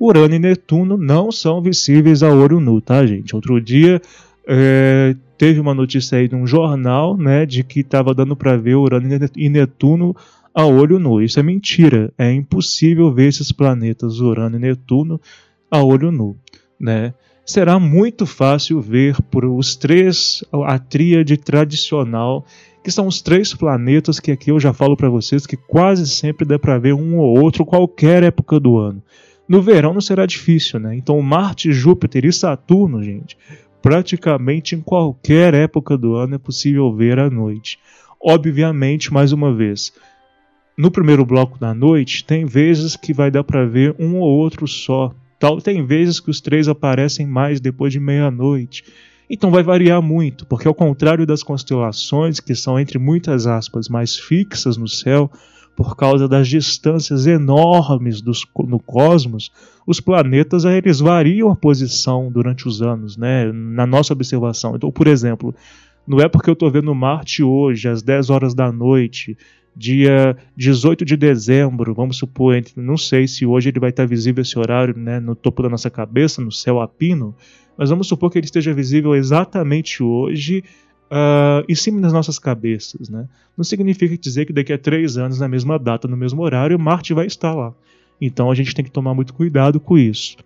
Urano 0.00 0.34
e 0.34 0.38
Netuno 0.38 0.96
não 0.96 1.32
são 1.32 1.60
visíveis 1.60 2.22
a 2.22 2.32
olho 2.32 2.60
nu, 2.60 2.80
tá, 2.80 3.04
gente? 3.04 3.34
Outro 3.34 3.60
dia 3.60 4.00
é, 4.46 5.16
teve 5.36 5.58
uma 5.58 5.74
notícia 5.74 6.18
aí 6.18 6.28
num 6.30 6.46
jornal, 6.46 7.16
né, 7.16 7.44
de 7.44 7.64
que 7.64 7.80
estava 7.80 8.14
dando 8.14 8.36
para 8.36 8.56
ver 8.56 8.76
Urano 8.76 9.08
e 9.36 9.48
Netuno 9.48 10.14
a 10.54 10.64
olho 10.64 10.98
nu. 10.98 11.20
Isso 11.20 11.40
é 11.40 11.42
mentira. 11.42 12.12
É 12.16 12.32
impossível 12.32 13.12
ver 13.12 13.28
esses 13.28 13.50
planetas 13.50 14.20
Urano 14.20 14.56
e 14.56 14.60
Netuno 14.60 15.20
a 15.70 15.82
olho 15.82 16.10
nu, 16.10 16.36
né? 16.78 17.12
Será 17.48 17.80
muito 17.80 18.26
fácil 18.26 18.78
ver 18.78 19.16
por 19.22 19.42
os 19.46 19.74
três, 19.74 20.44
a 20.66 20.78
tríade 20.78 21.38
tradicional, 21.38 22.44
que 22.84 22.90
são 22.90 23.06
os 23.06 23.22
três 23.22 23.54
planetas 23.54 24.20
que 24.20 24.30
aqui 24.30 24.50
eu 24.50 24.60
já 24.60 24.74
falo 24.74 24.94
para 24.94 25.08
vocês 25.08 25.46
que 25.46 25.56
quase 25.56 26.06
sempre 26.06 26.46
dá 26.46 26.58
para 26.58 26.78
ver 26.78 26.92
um 26.92 27.16
ou 27.16 27.40
outro 27.40 27.64
qualquer 27.64 28.22
época 28.22 28.60
do 28.60 28.76
ano. 28.76 29.02
No 29.48 29.62
verão 29.62 29.94
não 29.94 30.00
será 30.02 30.26
difícil, 30.26 30.78
né? 30.78 30.94
Então 30.94 31.18
Marte, 31.22 31.72
Júpiter 31.72 32.26
e 32.26 32.32
Saturno, 32.34 33.02
gente, 33.02 33.34
praticamente 33.80 34.74
em 34.74 34.82
qualquer 34.82 35.54
época 35.54 35.96
do 35.96 36.16
ano 36.16 36.34
é 36.34 36.38
possível 36.38 36.94
ver 36.94 37.18
à 37.18 37.30
noite. 37.30 37.78
Obviamente, 38.22 39.10
mais 39.10 39.32
uma 39.32 39.54
vez, 39.54 39.90
no 40.76 40.90
primeiro 40.90 41.24
bloco 41.24 41.58
da 41.58 41.72
noite 41.72 42.22
tem 42.26 42.44
vezes 42.44 42.94
que 42.94 43.14
vai 43.14 43.30
dar 43.30 43.42
para 43.42 43.64
ver 43.64 43.96
um 43.98 44.16
ou 44.16 44.28
outro 44.28 44.68
só, 44.68 45.14
Tal, 45.38 45.60
tem 45.60 45.86
vezes 45.86 46.18
que 46.20 46.30
os 46.30 46.40
três 46.40 46.68
aparecem 46.68 47.26
mais 47.26 47.60
depois 47.60 47.92
de 47.92 48.00
meia-noite. 48.00 48.84
Então 49.30 49.50
vai 49.50 49.62
variar 49.62 50.00
muito, 50.00 50.46
porque 50.46 50.66
ao 50.66 50.74
contrário 50.74 51.26
das 51.26 51.42
constelações, 51.42 52.40
que 52.40 52.54
são 52.54 52.80
entre 52.80 52.98
muitas 52.98 53.46
aspas 53.46 53.88
mais 53.88 54.16
fixas 54.16 54.76
no 54.76 54.88
céu, 54.88 55.30
por 55.76 55.94
causa 55.94 56.26
das 56.26 56.48
distâncias 56.48 57.26
enormes 57.26 58.20
dos, 58.20 58.44
no 58.66 58.80
cosmos, 58.80 59.52
os 59.86 60.00
planetas 60.00 60.64
eles 60.64 60.98
variam 60.98 61.50
a 61.50 61.56
posição 61.56 62.32
durante 62.32 62.66
os 62.66 62.82
anos, 62.82 63.16
né, 63.16 63.52
na 63.52 63.86
nossa 63.86 64.12
observação. 64.12 64.74
Então, 64.74 64.90
por 64.90 65.06
exemplo, 65.06 65.54
não 66.04 66.18
é 66.20 66.28
porque 66.28 66.50
eu 66.50 66.54
estou 66.54 66.70
vendo 66.70 66.92
Marte 66.94 67.44
hoje, 67.44 67.86
às 67.86 68.02
10 68.02 68.30
horas 68.30 68.54
da 68.54 68.72
noite, 68.72 69.36
dia 69.78 70.36
18 70.56 71.04
de 71.04 71.16
dezembro, 71.16 71.94
vamos 71.94 72.18
supor, 72.18 72.60
não 72.76 72.96
sei 72.96 73.28
se 73.28 73.46
hoje 73.46 73.68
ele 73.68 73.78
vai 73.78 73.90
estar 73.90 74.04
visível 74.06 74.42
esse 74.42 74.58
horário 74.58 74.98
né, 74.98 75.20
no 75.20 75.36
topo 75.36 75.62
da 75.62 75.68
nossa 75.68 75.88
cabeça, 75.88 76.42
no 76.42 76.50
céu 76.50 76.80
apino, 76.80 77.32
mas 77.76 77.90
vamos 77.90 78.08
supor 78.08 78.28
que 78.28 78.38
ele 78.38 78.46
esteja 78.46 78.74
visível 78.74 79.14
exatamente 79.14 80.02
hoje 80.02 80.64
uh, 81.12 81.64
em 81.68 81.74
cima 81.76 82.00
das 82.00 82.12
nossas 82.12 82.40
cabeças. 82.40 83.08
Né? 83.08 83.28
Não 83.56 83.62
significa 83.62 84.18
dizer 84.18 84.46
que 84.46 84.52
daqui 84.52 84.72
a 84.72 84.78
três 84.78 85.16
anos, 85.16 85.38
na 85.38 85.46
mesma 85.46 85.78
data, 85.78 86.08
no 86.08 86.16
mesmo 86.16 86.42
horário, 86.42 86.76
Marte 86.76 87.14
vai 87.14 87.26
estar 87.26 87.54
lá. 87.54 87.72
Então 88.20 88.50
a 88.50 88.54
gente 88.56 88.74
tem 88.74 88.84
que 88.84 88.90
tomar 88.90 89.14
muito 89.14 89.32
cuidado 89.32 89.78
com 89.78 89.96
isso. 89.96 90.36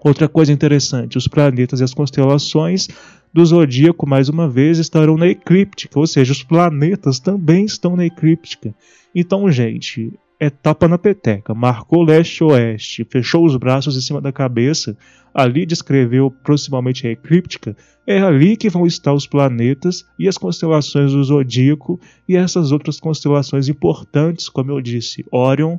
Outra 0.00 0.28
coisa 0.28 0.52
interessante, 0.52 1.18
os 1.18 1.26
planetas 1.26 1.80
e 1.80 1.84
as 1.84 1.92
constelações 1.92 2.86
do 3.32 3.44
zodíaco, 3.44 4.08
mais 4.08 4.28
uma 4.28 4.48
vez, 4.48 4.78
estarão 4.78 5.16
na 5.16 5.28
eclíptica, 5.28 5.98
ou 5.98 6.06
seja, 6.06 6.32
os 6.32 6.42
planetas 6.42 7.18
também 7.18 7.64
estão 7.64 7.96
na 7.96 8.06
eclíptica. 8.06 8.74
Então, 9.14 9.50
gente, 9.50 10.12
é 10.40 10.48
tapa 10.48 10.86
na 10.86 10.98
peteca, 10.98 11.54
marcou 11.54 12.02
leste-oeste, 12.02 13.04
fechou 13.10 13.44
os 13.44 13.56
braços 13.56 13.96
em 13.96 14.00
cima 14.00 14.20
da 14.20 14.32
cabeça, 14.32 14.96
ali 15.34 15.66
descreveu 15.66 16.30
proximamente 16.30 17.06
a 17.06 17.10
eclíptica, 17.10 17.76
é 18.06 18.20
ali 18.20 18.56
que 18.56 18.70
vão 18.70 18.86
estar 18.86 19.12
os 19.12 19.26
planetas 19.26 20.06
e 20.18 20.28
as 20.28 20.38
constelações 20.38 21.12
do 21.12 21.22
zodíaco 21.22 22.00
e 22.28 22.36
essas 22.36 22.72
outras 22.72 22.98
constelações 22.98 23.68
importantes, 23.68 24.48
como 24.48 24.70
eu 24.70 24.80
disse, 24.80 25.24
Órion 25.30 25.78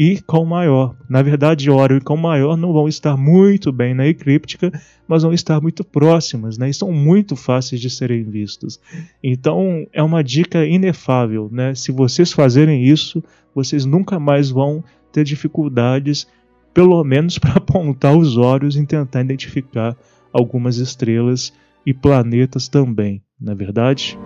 e 0.00 0.18
Cão 0.18 0.46
Maior. 0.46 0.96
Na 1.06 1.20
verdade, 1.20 1.68
Órion 1.68 1.98
e 1.98 2.00
Cão 2.00 2.16
Maior 2.16 2.56
não 2.56 2.72
vão 2.72 2.88
estar 2.88 3.18
muito 3.18 3.70
bem 3.70 3.92
na 3.92 4.06
eclíptica, 4.06 4.72
mas 5.06 5.24
vão 5.24 5.30
estar 5.30 5.60
muito 5.60 5.84
próximas, 5.84 6.56
né? 6.56 6.70
E 6.70 6.72
são 6.72 6.90
muito 6.90 7.36
fáceis 7.36 7.82
de 7.82 7.90
serem 7.90 8.24
vistos. 8.24 8.80
Então, 9.22 9.86
é 9.92 10.02
uma 10.02 10.24
dica 10.24 10.64
inefável, 10.64 11.50
né? 11.52 11.74
Se 11.74 11.92
vocês 11.92 12.32
fazerem 12.32 12.82
isso, 12.82 13.22
vocês 13.54 13.84
nunca 13.84 14.18
mais 14.18 14.48
vão 14.48 14.82
ter 15.12 15.22
dificuldades, 15.22 16.26
pelo 16.72 17.04
menos 17.04 17.36
para 17.38 17.58
apontar 17.58 18.16
os 18.16 18.38
olhos 18.38 18.76
e 18.76 18.86
tentar 18.86 19.20
identificar 19.20 19.94
algumas 20.32 20.78
estrelas 20.78 21.52
e 21.84 21.92
planetas 21.92 22.68
também, 22.68 23.20
não 23.38 23.52
é 23.52 23.54
verdade? 23.54 24.18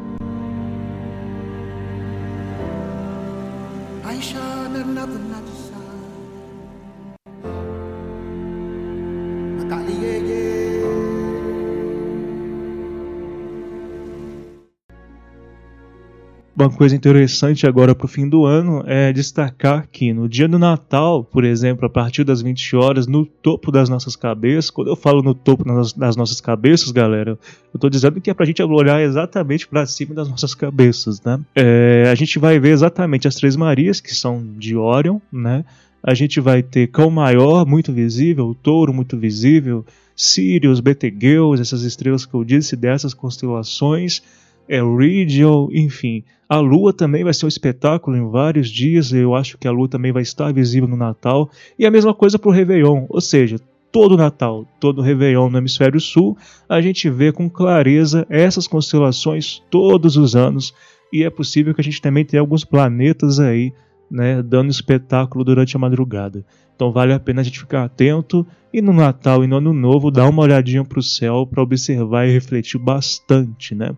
Uma 16.57 16.71
coisa 16.71 16.95
interessante 16.95 17.67
agora 17.67 17.97
para 17.97 18.05
o 18.05 18.09
fim 18.09 18.29
do 18.29 18.45
ano 18.45 18.85
é 18.87 19.13
destacar 19.13 19.89
que 19.91 20.13
no 20.13 20.29
dia 20.29 20.47
do 20.47 20.57
Natal, 20.57 21.25
por 21.25 21.45
exemplo, 21.45 21.85
a 21.85 21.91
partir 21.91 22.23
das 22.23 22.41
20 22.43 22.77
horas, 22.77 23.09
no 23.09 23.27
topo 23.27 23.73
das 23.73 23.89
nossas 23.89 24.15
cabeças, 24.15 24.71
quando 24.71 24.87
eu 24.87 24.95
falo 24.95 25.21
no 25.21 25.35
topo 25.35 25.65
das 25.97 26.15
nossas 26.17 26.41
cabeças, 26.41 26.93
galera, 26.93 27.33
eu 27.33 27.39
estou 27.77 27.91
dizendo 27.91 28.21
que 28.21 28.31
é 28.31 28.35
para 28.35 28.45
a 28.45 28.47
gente 28.47 28.63
olhar 28.63 29.03
exatamente 29.03 29.67
para 29.67 29.85
cima 29.85 30.15
das 30.15 30.29
nossas 30.29 30.55
cabeças, 30.55 31.21
né? 31.23 31.41
É, 31.57 32.09
a 32.09 32.15
gente 32.15 32.39
vai 32.39 32.61
ver 32.61 32.71
exatamente 32.71 33.27
as 33.27 33.35
Três 33.35 33.57
Marias, 33.57 34.01
que 34.01 34.15
são 34.15 34.41
de 34.57 34.77
Orion, 34.77 35.19
né? 35.33 35.65
A 36.01 36.15
gente 36.15 36.39
vai 36.39 36.63
ter 36.63 36.87
Cão 36.87 37.11
Maior, 37.11 37.67
muito 37.67 37.93
visível, 37.93 38.57
Touro, 38.63 38.95
muito 38.95 39.17
visível, 39.17 39.85
Sirius, 40.15 40.79
Betelgeuse, 40.79 41.63
essas 41.63 41.83
estrelas 41.83 42.25
que 42.25 42.35
eu 42.35 42.45
disse 42.45 42.77
dessas 42.77 43.13
constelações 43.13 44.23
é 44.69 44.81
Region, 44.83 45.69
enfim. 45.73 46.25
A 46.49 46.59
Lua 46.59 46.93
também 46.93 47.25
vai 47.25 47.35
ser 47.35 47.47
um 47.47 47.49
espetáculo 47.49 48.17
em 48.17 48.31
vários 48.31 48.69
dias. 48.69 49.13
Eu 49.13 49.35
acho 49.35 49.59
que 49.59 49.67
a 49.67 49.71
Lua 49.71 49.89
também 49.89 50.13
vai 50.13 50.23
estar 50.23 50.53
visível 50.53 50.89
no 50.89 50.97
Natal. 50.97 51.51
E 51.79 51.87
a 51.87 51.91
mesma 51.91 52.15
coisa 52.15 52.39
para 52.39 52.49
o 52.49 52.53
Réveillon, 52.53 53.07
ou 53.09 53.21
seja, 53.21 53.57
todo 53.91 54.17
Natal, 54.17 54.67
todo 54.81 55.03
Réveillon 55.03 55.49
no 55.49 55.59
Hemisfério 55.59 56.01
Sul, 56.01 56.37
a 56.69 56.81
gente 56.81 57.09
vê 57.09 57.33
com 57.33 57.49
clareza 57.49 58.27
essas 58.29 58.67
constelações 58.67 59.63
todos 59.71 60.17
os 60.17 60.35
anos. 60.35 60.75
E 61.13 61.23
é 61.23 61.31
possível 61.31 61.75
que 61.75 61.81
a 61.81 61.85
gente 61.85 62.03
também 62.03 62.25
tenha 62.25 62.41
alguns 62.41 62.65
planetas 62.65 63.39
aí, 63.39 63.73
né, 64.11 64.43
dando 64.43 64.71
espetáculo 64.71 65.45
durante 65.45 65.77
a 65.77 65.79
madrugada. 65.79 66.45
Então 66.75 66.91
vale 66.91 67.13
a 67.13 67.21
pena 67.21 67.41
a 67.41 67.45
gente 67.45 67.61
ficar 67.61 67.85
atento 67.85 68.45
e 68.73 68.83
no 68.83 68.93
Natal 68.93 69.45
e 69.45 69.47
no 69.47 69.57
Ano 69.59 69.73
Novo 69.73 70.11
dar 70.11 70.29
uma 70.29 70.43
olhadinha 70.43 70.85
para 70.85 70.99
o 70.99 71.03
céu 71.03 71.47
para 71.47 71.63
observar 71.63 72.27
e 72.27 72.33
refletir 72.33 72.79
bastante, 72.79 73.75
né? 73.75 73.95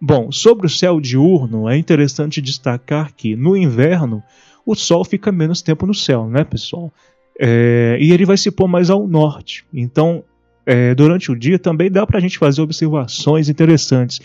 Bom, 0.00 0.32
sobre 0.32 0.66
o 0.66 0.70
céu 0.70 0.98
diurno, 0.98 1.68
é 1.68 1.76
interessante 1.76 2.40
destacar 2.40 3.12
que 3.14 3.36
no 3.36 3.54
inverno 3.54 4.22
o 4.64 4.74
Sol 4.74 5.04
fica 5.04 5.30
menos 5.30 5.60
tempo 5.60 5.86
no 5.86 5.94
céu, 5.94 6.26
né, 6.26 6.42
pessoal? 6.42 6.90
É, 7.38 7.98
e 8.00 8.12
ele 8.12 8.24
vai 8.24 8.36
se 8.36 8.50
pôr 8.50 8.66
mais 8.66 8.88
ao 8.88 9.06
norte. 9.06 9.64
Então, 9.72 10.24
é, 10.64 10.94
durante 10.94 11.30
o 11.30 11.36
dia 11.36 11.58
também 11.58 11.90
dá 11.90 12.06
para 12.06 12.18
a 12.18 12.20
gente 12.20 12.38
fazer 12.38 12.62
observações 12.62 13.48
interessantes, 13.48 14.20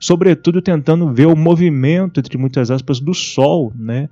sobretudo 0.00 0.60
tentando 0.60 1.12
ver 1.12 1.26
o 1.26 1.36
movimento, 1.36 2.18
entre 2.18 2.36
muitas 2.36 2.70
aspas, 2.70 2.98
do 2.98 3.14
Sol, 3.14 3.72
né? 3.76 4.08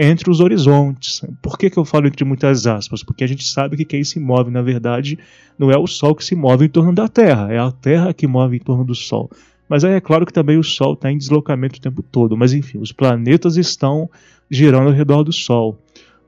Entre 0.00 0.28
os 0.28 0.40
horizontes. 0.40 1.22
Por 1.40 1.56
que, 1.56 1.70
que 1.70 1.76
eu 1.76 1.84
falo 1.84 2.08
entre 2.08 2.24
muitas 2.24 2.66
aspas? 2.66 3.04
Porque 3.04 3.22
a 3.22 3.28
gente 3.28 3.44
sabe 3.44 3.76
que 3.76 3.84
quem 3.84 4.02
se 4.02 4.18
move, 4.18 4.50
na 4.50 4.60
verdade, 4.60 5.20
não 5.56 5.70
é 5.70 5.78
o 5.78 5.86
Sol 5.86 6.16
que 6.16 6.24
se 6.24 6.34
move 6.34 6.64
em 6.64 6.68
torno 6.68 6.92
da 6.92 7.06
Terra, 7.06 7.52
é 7.52 7.58
a 7.58 7.70
Terra 7.70 8.12
que 8.12 8.26
move 8.26 8.56
em 8.56 8.60
torno 8.60 8.84
do 8.84 8.94
Sol. 8.94 9.30
Mas 9.68 9.84
aí 9.84 9.94
é 9.94 10.00
claro 10.00 10.24
que 10.24 10.32
também 10.32 10.58
o 10.58 10.62
Sol 10.62 10.94
está 10.94 11.10
em 11.10 11.18
deslocamento 11.18 11.78
o 11.78 11.82
tempo 11.82 12.02
todo. 12.02 12.36
Mas 12.36 12.52
enfim, 12.52 12.78
os 12.78 12.92
planetas 12.92 13.56
estão 13.56 14.08
girando 14.50 14.88
ao 14.88 14.94
redor 14.94 15.22
do 15.22 15.32
Sol. 15.32 15.78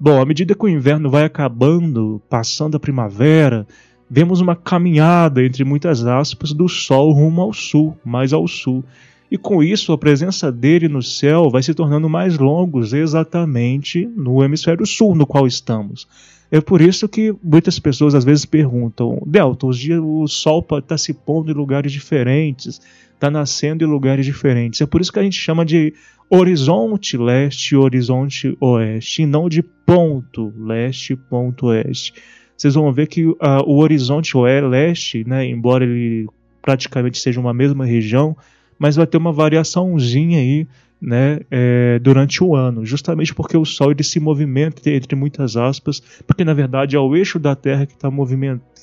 Bom, 0.00 0.20
à 0.20 0.24
medida 0.24 0.54
que 0.54 0.64
o 0.64 0.68
inverno 0.68 1.10
vai 1.10 1.24
acabando, 1.24 2.22
passando 2.28 2.76
a 2.76 2.80
primavera, 2.80 3.66
vemos 4.08 4.40
uma 4.40 4.54
caminhada, 4.54 5.44
entre 5.44 5.64
muitas 5.64 6.04
aspas, 6.06 6.52
do 6.52 6.68
Sol 6.68 7.12
rumo 7.12 7.42
ao 7.42 7.52
sul, 7.52 7.96
mais 8.04 8.32
ao 8.32 8.46
sul. 8.46 8.84
E 9.30 9.36
com 9.36 9.62
isso, 9.62 9.92
a 9.92 9.98
presença 9.98 10.50
dele 10.50 10.88
no 10.88 11.02
céu 11.02 11.50
vai 11.50 11.62
se 11.62 11.74
tornando 11.74 12.08
mais 12.08 12.38
longos 12.38 12.92
exatamente 12.92 14.06
no 14.16 14.42
hemisfério 14.42 14.86
sul 14.86 15.14
no 15.14 15.26
qual 15.26 15.46
estamos. 15.46 16.08
É 16.50 16.62
por 16.62 16.80
isso 16.80 17.06
que 17.06 17.34
muitas 17.42 17.78
pessoas 17.78 18.14
às 18.14 18.24
vezes 18.24 18.46
perguntam: 18.46 19.22
Delta, 19.26 19.66
os 19.66 19.78
dias, 19.78 20.00
o 20.02 20.26
Sol 20.26 20.64
está 20.78 20.96
se 20.96 21.12
pondo 21.12 21.50
em 21.50 21.54
lugares 21.54 21.92
diferentes, 21.92 22.80
está 23.18 23.30
nascendo 23.30 23.84
em 23.84 23.86
lugares 23.86 24.24
diferentes. 24.24 24.80
É 24.80 24.86
por 24.86 25.00
isso 25.00 25.12
que 25.12 25.18
a 25.18 25.22
gente 25.22 25.38
chama 25.38 25.64
de 25.64 25.92
horizonte 26.30 27.16
leste 27.16 27.74
horizonte 27.74 28.56
oeste, 28.60 29.22
e 29.22 29.26
não 29.26 29.48
de 29.48 29.62
ponto 29.62 30.52
leste 30.56 31.16
ponto 31.16 31.66
oeste. 31.66 32.14
Vocês 32.56 32.74
vão 32.74 32.92
ver 32.92 33.06
que 33.06 33.24
uh, 33.24 33.36
o 33.66 33.78
horizonte 33.78 34.36
leste, 34.36 35.24
né, 35.26 35.46
embora 35.46 35.84
ele 35.84 36.28
praticamente 36.60 37.18
seja 37.18 37.40
uma 37.40 37.54
mesma 37.54 37.84
região, 37.84 38.36
mas 38.78 38.96
vai 38.96 39.06
ter 39.06 39.16
uma 39.16 39.32
variaçãozinha 39.32 40.38
aí 40.38 40.66
né, 41.00 41.40
é, 41.50 41.98
durante 42.00 42.42
o 42.42 42.56
ano, 42.56 42.84
justamente 42.84 43.34
porque 43.34 43.56
o 43.56 43.64
Sol 43.64 43.92
ele 43.92 44.02
se 44.02 44.18
movimenta, 44.18 44.90
entre 44.90 45.14
muitas 45.14 45.56
aspas, 45.56 46.02
porque 46.26 46.44
na 46.44 46.52
verdade 46.52 46.96
é 46.96 46.98
o 46.98 47.16
eixo 47.16 47.38
da 47.38 47.54
Terra 47.54 47.86
que 47.86 47.94
está 47.94 48.10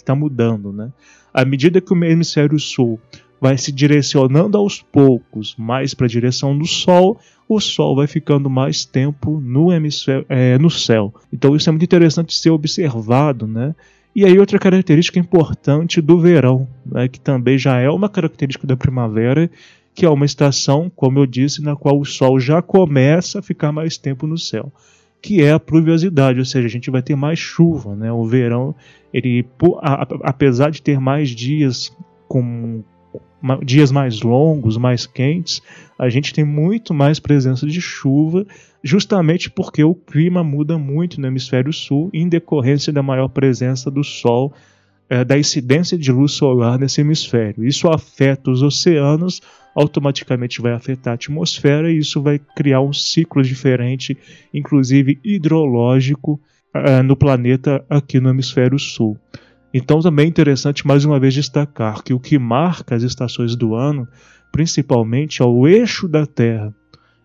tá 0.05 0.15
mudando. 0.15 0.71
Né? 0.71 0.91
À 1.33 1.43
medida 1.43 1.81
que 1.81 1.93
o 1.93 2.03
hemisfério 2.03 2.57
sul 2.57 2.99
vai 3.39 3.57
se 3.57 3.71
direcionando 3.71 4.57
aos 4.57 4.81
poucos 4.81 5.55
mais 5.57 5.93
para 5.93 6.05
a 6.05 6.09
direção 6.09 6.57
do 6.57 6.65
Sol, 6.65 7.19
o 7.47 7.59
Sol 7.59 7.95
vai 7.95 8.07
ficando 8.07 8.49
mais 8.49 8.85
tempo 8.85 9.39
no 9.39 9.69
é, 9.71 10.57
no 10.57 10.69
céu. 10.69 11.13
Então 11.31 11.55
isso 11.55 11.69
é 11.69 11.71
muito 11.71 11.85
interessante 11.85 12.35
ser 12.35 12.49
observado, 12.49 13.45
né? 13.45 13.75
E 14.15 14.23
aí 14.23 14.39
outra 14.39 14.57
característica 14.57 15.19
importante 15.19 16.01
do 16.01 16.19
verão, 16.19 16.67
né, 16.85 17.07
que 17.07 17.19
também 17.19 17.57
já 17.57 17.79
é 17.79 17.89
uma 17.89 18.07
característica 18.07 18.65
da 18.65 18.77
primavera, 18.77 19.51
que 19.93 20.05
é 20.05 20.09
uma 20.09 20.25
estação, 20.25 20.89
como 20.93 21.19
eu 21.19 21.25
disse, 21.25 21.61
na 21.61 21.75
qual 21.75 21.99
o 21.99 22.05
Sol 22.05 22.39
já 22.39 22.61
começa 22.61 23.39
a 23.39 23.41
ficar 23.41 23.73
mais 23.73 23.97
tempo 23.97 24.25
no 24.25 24.37
céu, 24.37 24.71
que 25.21 25.41
é 25.41 25.51
a 25.51 25.59
pluviosidade, 25.59 26.39
ou 26.39 26.45
seja, 26.45 26.65
a 26.65 26.69
gente 26.69 26.89
vai 26.89 27.01
ter 27.01 27.15
mais 27.15 27.39
chuva, 27.39 27.93
né? 27.93 28.11
O 28.11 28.25
verão, 28.25 28.73
ele, 29.13 29.45
apesar 30.23 30.69
de 30.69 30.81
ter 30.81 30.99
mais 30.99 31.29
dias 31.29 31.91
com 32.27 32.83
dias 33.63 33.91
mais 33.91 34.21
longos, 34.21 34.77
mais 34.77 35.05
quentes, 35.05 35.61
a 35.97 36.09
gente 36.09 36.33
tem 36.33 36.43
muito 36.43 36.93
mais 36.93 37.19
presença 37.19 37.65
de 37.65 37.79
chuva, 37.79 38.45
justamente 38.83 39.49
porque 39.49 39.83
o 39.83 39.95
clima 39.95 40.43
muda 40.43 40.77
muito 40.77 41.19
no 41.19 41.27
hemisfério 41.27 41.71
sul, 41.71 42.09
em 42.13 42.27
decorrência 42.27 42.91
da 42.91 43.01
maior 43.01 43.27
presença 43.29 43.89
do 43.89 44.03
Sol, 44.03 44.53
é, 45.09 45.23
da 45.23 45.37
incidência 45.37 45.97
de 45.97 46.11
luz 46.11 46.33
solar 46.33 46.79
nesse 46.79 47.01
hemisfério. 47.01 47.65
Isso 47.65 47.87
afeta 47.87 48.51
os 48.51 48.61
oceanos, 48.61 49.41
automaticamente 49.75 50.61
vai 50.61 50.73
afetar 50.73 51.11
a 51.11 51.15
atmosfera 51.15 51.91
e 51.91 51.97
isso 51.97 52.21
vai 52.21 52.39
criar 52.55 52.81
um 52.81 52.93
ciclo 52.93 53.41
diferente, 53.43 54.17
inclusive 54.53 55.19
hidrológico, 55.23 56.39
é, 56.73 57.01
no 57.01 57.15
planeta 57.15 57.85
aqui 57.89 58.19
no 58.19 58.29
hemisfério 58.29 58.77
sul. 58.77 59.17
Então 59.77 59.99
também 59.99 60.27
é 60.27 60.29
interessante 60.29 60.87
mais 60.87 61.03
uma 61.03 61.19
vez 61.19 61.33
destacar 61.33 62.01
que 62.01 62.13
o 62.13 62.19
que 62.19 62.39
marca 62.39 62.95
as 62.95 63.03
estações 63.03 63.57
do 63.57 63.75
ano, 63.75 64.07
principalmente, 64.49 65.41
é 65.41 65.45
o 65.45 65.67
eixo 65.67 66.07
da 66.07 66.25
Terra. 66.25 66.73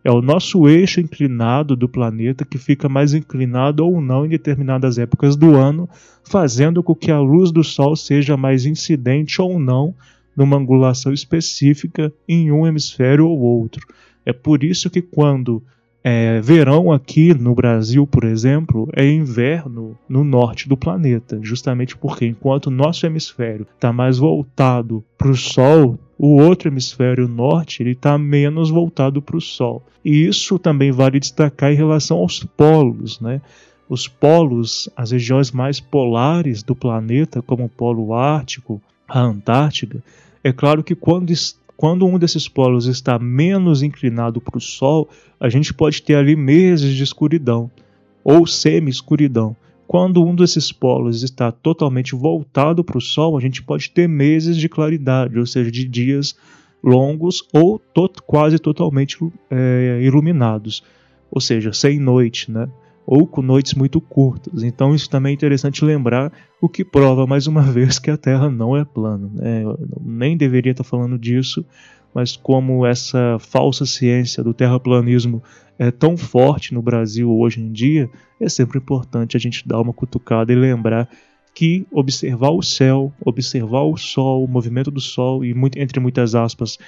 É 0.02 0.10
o 0.10 0.20
nosso 0.20 0.68
eixo 0.68 1.00
inclinado 1.00 1.76
do 1.76 1.88
planeta 1.88 2.44
que 2.44 2.58
fica 2.58 2.88
mais 2.88 3.14
inclinado 3.14 3.86
ou 3.86 4.00
não 4.00 4.26
em 4.26 4.30
determinadas 4.30 4.98
épocas 4.98 5.36
do 5.36 5.54
ano, 5.54 5.88
fazendo 6.24 6.82
com 6.82 6.92
que 6.92 7.12
a 7.12 7.20
luz 7.20 7.52
do 7.52 7.62
Sol 7.62 7.94
seja 7.94 8.36
mais 8.36 8.66
incidente 8.66 9.40
ou 9.40 9.60
não 9.60 9.94
numa 10.36 10.56
angulação 10.56 11.12
específica 11.12 12.12
em 12.28 12.50
um 12.50 12.66
hemisfério 12.66 13.28
ou 13.28 13.38
outro. 13.38 13.86
É 14.26 14.32
por 14.32 14.64
isso 14.64 14.90
que 14.90 15.00
quando 15.00 15.62
é, 16.02 16.40
verão 16.40 16.90
aqui 16.90 17.34
no 17.34 17.54
Brasil, 17.54 18.06
por 18.06 18.24
exemplo, 18.24 18.88
é 18.94 19.06
inverno 19.06 19.98
no 20.08 20.24
norte 20.24 20.68
do 20.68 20.76
planeta, 20.76 21.38
justamente 21.42 21.96
porque 21.96 22.26
enquanto 22.26 22.66
o 22.66 22.70
nosso 22.70 23.04
hemisfério 23.04 23.66
está 23.74 23.92
mais 23.92 24.18
voltado 24.18 25.04
para 25.18 25.30
o 25.30 25.36
Sol, 25.36 25.98
o 26.18 26.40
outro 26.40 26.68
hemisfério 26.68 27.28
norte 27.28 27.82
ele 27.82 27.92
está 27.92 28.16
menos 28.16 28.70
voltado 28.70 29.20
para 29.20 29.36
o 29.36 29.40
Sol. 29.40 29.82
E 30.04 30.26
isso 30.26 30.58
também 30.58 30.90
vale 30.90 31.20
destacar 31.20 31.72
em 31.72 31.76
relação 31.76 32.18
aos 32.18 32.42
polos, 32.44 33.20
né? 33.20 33.40
Os 33.88 34.06
polos, 34.06 34.88
as 34.96 35.10
regiões 35.10 35.50
mais 35.50 35.80
polares 35.80 36.62
do 36.62 36.76
planeta, 36.76 37.42
como 37.42 37.64
o 37.64 37.68
Polo 37.68 38.14
Ártico, 38.14 38.80
a 39.08 39.20
Antártida, 39.20 40.02
é 40.42 40.52
claro 40.52 40.82
que 40.82 40.94
quando 40.94 41.30
quando 41.80 42.04
um 42.04 42.18
desses 42.18 42.46
polos 42.46 42.84
está 42.84 43.18
menos 43.18 43.82
inclinado 43.82 44.38
para 44.38 44.58
o 44.58 44.60
Sol, 44.60 45.08
a 45.40 45.48
gente 45.48 45.72
pode 45.72 46.02
ter 46.02 46.14
ali 46.14 46.36
meses 46.36 46.94
de 46.94 47.02
escuridão 47.02 47.70
ou 48.22 48.46
semi-escuridão. 48.46 49.56
Quando 49.86 50.22
um 50.22 50.34
desses 50.34 50.70
polos 50.70 51.22
está 51.22 51.50
totalmente 51.50 52.14
voltado 52.14 52.84
para 52.84 52.98
o 52.98 53.00
Sol, 53.00 53.34
a 53.34 53.40
gente 53.40 53.62
pode 53.62 53.90
ter 53.92 54.06
meses 54.06 54.58
de 54.58 54.68
claridade, 54.68 55.38
ou 55.38 55.46
seja, 55.46 55.70
de 55.70 55.86
dias 55.86 56.36
longos 56.84 57.42
ou 57.50 57.80
quase 58.26 58.58
totalmente 58.58 59.16
é, 59.50 60.00
iluminados, 60.02 60.82
ou 61.30 61.40
seja, 61.40 61.72
sem 61.72 61.98
noite, 61.98 62.50
né? 62.50 62.68
Ou 63.10 63.26
com 63.26 63.42
noites 63.42 63.74
muito 63.74 64.00
curtas. 64.00 64.62
Então 64.62 64.94
isso 64.94 65.10
também 65.10 65.32
é 65.32 65.34
interessante 65.34 65.84
lembrar, 65.84 66.32
o 66.60 66.68
que 66.68 66.84
prova 66.84 67.26
mais 67.26 67.48
uma 67.48 67.60
vez 67.66 67.98
que 67.98 68.08
a 68.08 68.16
Terra 68.16 68.48
não 68.48 68.76
é 68.76 68.84
plana. 68.84 69.28
Né? 69.34 69.64
Nem 70.00 70.36
deveria 70.36 70.70
estar 70.70 70.84
falando 70.84 71.18
disso, 71.18 71.66
mas 72.14 72.36
como 72.36 72.86
essa 72.86 73.36
falsa 73.40 73.84
ciência 73.84 74.44
do 74.44 74.54
terraplanismo 74.54 75.42
é 75.76 75.90
tão 75.90 76.16
forte 76.16 76.72
no 76.72 76.80
Brasil 76.80 77.28
hoje 77.36 77.60
em 77.60 77.72
dia, 77.72 78.08
é 78.38 78.48
sempre 78.48 78.78
importante 78.78 79.36
a 79.36 79.40
gente 79.40 79.66
dar 79.66 79.80
uma 79.80 79.92
cutucada 79.92 80.52
e 80.52 80.54
lembrar 80.56 81.08
que 81.52 81.84
observar 81.90 82.50
o 82.50 82.62
céu, 82.62 83.12
observar 83.24 83.82
o 83.82 83.96
sol, 83.96 84.44
o 84.44 84.48
movimento 84.48 84.88
do 84.88 85.00
sol 85.00 85.44
e 85.44 85.52
muito, 85.52 85.76
entre 85.80 85.98
muitas 85.98 86.36
aspas, 86.36 86.78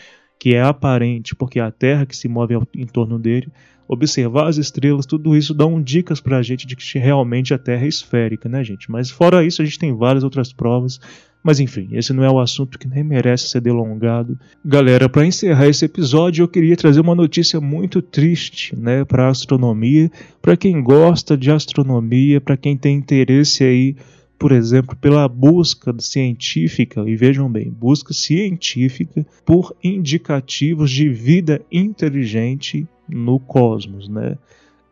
que 0.43 0.57
é 0.57 0.61
aparente 0.61 1.37
porque 1.37 1.61
é 1.61 1.63
a 1.63 1.71
Terra 1.71 2.05
que 2.05 2.17
se 2.17 2.27
move 2.27 2.59
em 2.75 2.85
torno 2.85 3.17
dele, 3.17 3.47
observar 3.87 4.49
as 4.49 4.57
estrelas, 4.57 5.07
tudo 5.07 5.37
isso 5.37 5.55
dá 5.55 5.65
um 5.65 5.81
dicas 5.81 6.21
para 6.21 6.39
a 6.39 6.43
gente 6.43 6.67
de 6.67 6.75
que 6.75 6.99
realmente 6.99 7.55
a 7.55 7.59
Terra 7.59 7.85
é 7.85 7.87
esférica, 7.87 8.49
né, 8.49 8.65
gente? 8.65 8.91
Mas 8.91 9.09
fora 9.09 9.45
isso, 9.45 9.63
a 9.63 9.65
gente 9.65 9.79
tem 9.79 9.95
várias 9.95 10.25
outras 10.25 10.53
provas. 10.53 10.99
Mas 11.45 11.61
enfim, 11.61 11.91
esse 11.93 12.13
não 12.13 12.25
é 12.25 12.29
o 12.29 12.41
assunto 12.41 12.77
que 12.77 12.89
nem 12.89 13.05
merece 13.05 13.51
ser 13.51 13.61
delongado. 13.61 14.37
Galera, 14.65 15.09
para 15.09 15.25
encerrar 15.25 15.69
esse 15.69 15.85
episódio, 15.85 16.43
eu 16.43 16.49
queria 16.49 16.77
trazer 16.77 17.01
uma 17.01 17.15
notícia 17.15 17.61
muito 17.61 18.03
triste, 18.03 18.75
né, 18.75 19.05
para 19.05 19.29
astronomia, 19.29 20.11
para 20.41 20.57
quem 20.57 20.83
gosta 20.83 21.37
de 21.37 21.53
astronomia, 21.53 22.41
para 22.41 22.57
quem 22.57 22.77
tem 22.77 22.97
interesse 22.97 23.63
aí 23.63 23.95
por 24.43 24.51
exemplo, 24.51 24.97
pela 24.97 25.29
busca 25.29 25.95
científica, 26.01 27.09
e 27.09 27.15
vejam 27.15 27.49
bem, 27.49 27.71
busca 27.71 28.13
científica 28.13 29.25
por 29.47 29.73
indicativos 29.85 30.91
de 30.91 31.09
vida 31.09 31.63
inteligente 31.71 32.85
no 33.09 33.39
cosmos, 33.39 34.09
né? 34.09 34.37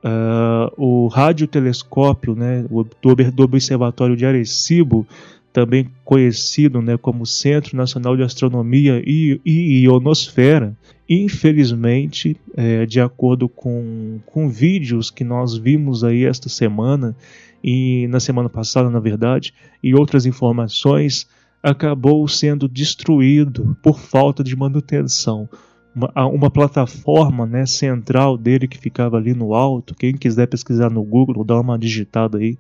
Uh, 0.05 0.71
o 0.77 1.09
radiotelescópio 1.09 2.37
né, 2.37 2.65
do, 3.03 3.43
Observatório 3.43 4.17
de 4.17 4.25
Arecibo, 4.25 5.05
também 5.53 5.91
conhecido 6.05 6.81
né, 6.81 6.97
como 6.97 7.27
Centro 7.27 7.77
Nacional 7.77 8.17
de 8.17 8.23
Astronomia 8.23 9.03
e, 9.05 9.41
e 9.45 9.83
Ionosfera, 9.83 10.77
infelizmente, 11.09 12.37
é, 12.57 12.87
de 12.87 13.01
acordo 13.01 13.49
com, 13.49 14.21
com 14.27 14.49
vídeos 14.49 15.11
que 15.11 15.25
nós 15.25 15.57
vimos 15.57 16.05
aí 16.05 16.25
esta 16.25 16.49
semana, 16.49 17.17
e 17.63 18.07
na 18.09 18.21
semana 18.21 18.49
passada, 18.49 18.89
na 18.91 19.01
verdade, 19.01 19.53
e 19.83 19.95
outras 19.95 20.27
informações, 20.27 21.29
acabou 21.63 22.27
sendo 22.27 22.69
destruído 22.69 23.77
por 23.83 23.99
falta 23.99 24.43
de 24.43 24.57
manutenção 24.57 25.49
uma, 25.95 26.27
uma, 26.27 26.51
plataforma 26.51 27.47
né, 27.47 27.67
central 27.67 28.37
dele 28.37 28.69
que 28.69 28.79
ficava 28.79 29.17
ali 29.17 29.35
no 29.35 29.55
alto. 29.55 29.95
Quem 29.95 30.15
quiser 30.15 30.47
pesquisar 30.47 30.91
no 30.91 31.03
Google, 31.03 31.45
dá 31.45 31.61
uma 31.61 31.79
digitada 31.79 32.39
aí. 32.39 32.57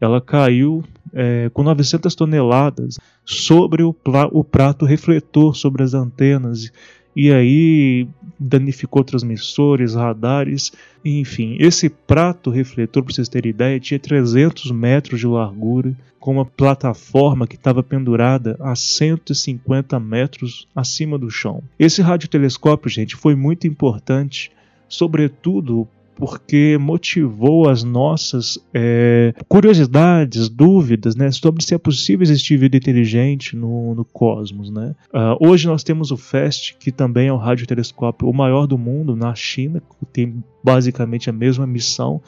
Ela 0.00 0.20
caiu 0.20 0.84
é, 1.12 1.50
com 1.52 1.62
900 1.62 2.14
toneladas 2.14 2.98
sobre 3.24 3.82
o, 3.82 3.94
o 4.30 4.44
prato 4.44 4.86
refletor 4.86 5.56
sobre 5.56 5.82
as 5.82 5.92
antenas 5.92 6.70
e 7.18 7.32
aí 7.32 8.06
danificou 8.38 9.02
transmissores, 9.02 9.96
radares, 9.96 10.70
enfim. 11.04 11.56
Esse 11.58 11.88
prato 11.88 12.48
refletor, 12.48 13.02
para 13.02 13.12
vocês 13.12 13.28
terem 13.28 13.50
ideia, 13.50 13.80
tinha 13.80 13.98
300 13.98 14.70
metros 14.70 15.18
de 15.18 15.26
largura, 15.26 15.96
com 16.20 16.34
uma 16.34 16.44
plataforma 16.44 17.44
que 17.44 17.56
estava 17.56 17.82
pendurada 17.82 18.56
a 18.60 18.76
150 18.76 19.98
metros 19.98 20.68
acima 20.76 21.18
do 21.18 21.28
chão. 21.28 21.60
Esse 21.76 22.02
radiotelescópio, 22.02 22.88
gente, 22.88 23.16
foi 23.16 23.34
muito 23.34 23.66
importante, 23.66 24.52
sobretudo 24.88 25.88
porque 26.18 26.76
motivou 26.80 27.68
as 27.68 27.84
nossas 27.84 28.58
é, 28.74 29.32
curiosidades, 29.46 30.48
dúvidas, 30.48 31.14
né, 31.14 31.30
sobre 31.30 31.62
se 31.62 31.76
é 31.76 31.78
possível 31.78 32.24
existir 32.24 32.56
vida 32.56 32.76
inteligente 32.76 33.54
no, 33.54 33.94
no 33.94 34.04
cosmos, 34.04 34.68
né. 34.68 34.96
Uh, 35.14 35.48
hoje 35.48 35.68
nós 35.68 35.84
temos 35.84 36.10
o 36.10 36.16
FAST, 36.16 36.76
que 36.80 36.90
também 36.90 37.28
é 37.28 37.32
um 37.32 37.36
radiotelescópio 37.36 38.28
o 38.28 38.34
maior 38.34 38.66
do 38.66 38.76
mundo 38.76 39.14
na 39.14 39.32
China, 39.36 39.80
que 39.80 40.06
tem 40.06 40.42
basicamente 40.62 41.30
a 41.30 41.32
mesma 41.32 41.64
missão, 41.68 42.20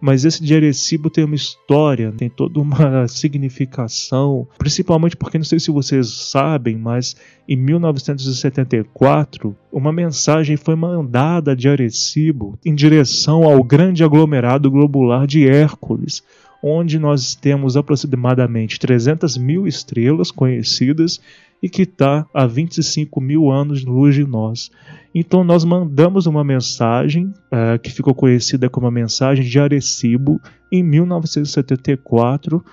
mas 0.00 0.24
esse 0.24 0.42
de 0.42 0.54
Arecibo 0.54 1.10
tem 1.10 1.24
uma 1.24 1.34
história, 1.34 2.12
tem 2.16 2.28
toda 2.28 2.60
uma 2.60 3.06
significação, 3.08 4.46
principalmente 4.56 5.16
porque 5.16 5.38
não 5.38 5.44
sei 5.44 5.58
se 5.58 5.70
vocês 5.70 6.08
sabem, 6.08 6.76
mas 6.76 7.16
em 7.48 7.56
1974 7.56 9.56
uma 9.72 9.92
mensagem 9.92 10.56
foi 10.56 10.76
mandada 10.76 11.56
de 11.56 11.68
Arecibo 11.68 12.58
em 12.64 12.74
direção 12.74 13.44
ao 13.44 13.62
grande 13.62 14.04
aglomerado 14.04 14.70
globular 14.70 15.26
de 15.26 15.48
Hércules, 15.48 16.22
onde 16.62 16.98
nós 16.98 17.34
temos 17.34 17.76
aproximadamente 17.76 18.78
300 18.78 19.36
mil 19.36 19.66
estrelas 19.66 20.30
conhecidas 20.30 21.20
e 21.62 21.68
que 21.68 21.82
está 21.82 22.26
a 22.32 22.46
25 22.46 23.20
mil 23.20 23.50
anos 23.50 23.84
luz 23.84 24.14
de 24.14 24.24
nós. 24.24 24.70
Então 25.14 25.42
nós 25.42 25.64
mandamos 25.64 26.26
uma 26.26 26.44
mensagem 26.44 27.26
uh, 27.26 27.78
que 27.82 27.90
ficou 27.90 28.14
conhecida 28.14 28.68
como 28.68 28.86
a 28.86 28.90
mensagem 28.90 29.44
de 29.44 29.58
Arecibo 29.58 30.40
em 30.70 30.82
1974, 30.82 32.64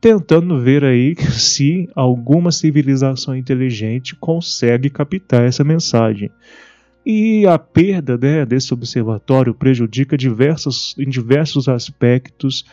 tentando 0.00 0.60
ver 0.60 0.84
aí 0.84 1.14
se 1.32 1.88
alguma 1.94 2.52
civilização 2.52 3.34
inteligente 3.34 4.14
consegue 4.16 4.90
captar 4.90 5.44
essa 5.44 5.64
mensagem. 5.64 6.30
E 7.06 7.46
a 7.46 7.58
perda 7.58 8.16
né, 8.16 8.46
desse 8.46 8.72
observatório 8.72 9.54
prejudica 9.54 10.16
diversos, 10.16 10.94
em 10.98 11.08
diversos 11.08 11.68
aspectos 11.68 12.64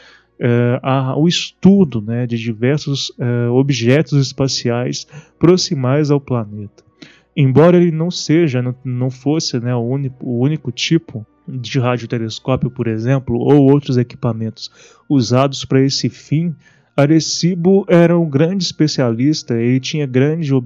uh, 0.42 1.28
estudo 1.28 2.02
né, 2.02 2.26
de 2.26 2.38
diversos 2.38 3.10
uh, 3.12 3.52
objetos 3.54 4.20
espaciais 4.26 5.08
proximais 5.40 6.10
ao 6.10 6.20
planeta. 6.20 6.84
Embora 7.36 7.78
ele 7.78 7.92
não 7.92 8.12
seja, 8.12 8.62
não, 8.62 8.76
não 8.84 9.10
fosse 9.10 9.60
né, 9.60 9.74
o, 9.74 9.82
único, 9.82 10.26
o 10.26 10.40
único 10.40 10.72
tipo 10.72 11.26
de 11.48 11.80
radiotelescópio, 11.80 12.70
por 12.70 12.88
exemplo, 12.88 13.38
ou 13.38 13.72
outros 13.72 13.98
equipamentos 13.98 14.72
usados 15.08 15.64
para 15.66 15.82
esse 15.82 16.10
fim, 16.10 16.54
Arecibo 16.96 17.86
era 17.88 18.18
um 18.18 18.30
grande 18.30 18.64
especialista 18.64 19.60
e 19.62 19.80
tinha 19.80 20.06
grande 20.06 20.54
uh, 20.54 20.64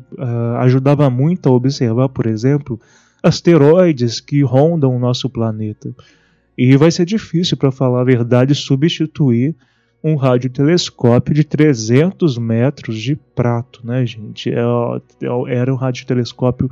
ajudava 0.60 1.10
muito 1.10 1.48
a 1.48 1.52
observar, 1.52 2.10
por 2.10 2.26
exemplo, 2.26 2.80
asteroides 3.22 4.20
que 4.20 4.42
rondam 4.42 4.96
o 4.96 5.00
nosso 5.00 5.30
planeta. 5.30 5.94
E 6.58 6.76
vai 6.78 6.92
ser 6.92 7.06
difícil, 7.06 7.58
para 7.58 7.72
falar 7.72 8.02
a 8.02 8.06
verdade, 8.06 8.56
substituir 8.56 9.56
um 10.04 10.16
radiotelescópio 10.16 11.34
de 11.34 11.44
300 11.44 12.38
metros 12.38 13.00
de 13.00 13.16
prato, 13.16 13.82
né, 13.84 14.06
gente? 14.06 14.52
É, 14.52 14.60
é, 14.60 15.56
era 15.56 15.74
um 15.74 15.76
radiotelescópio 15.76 16.70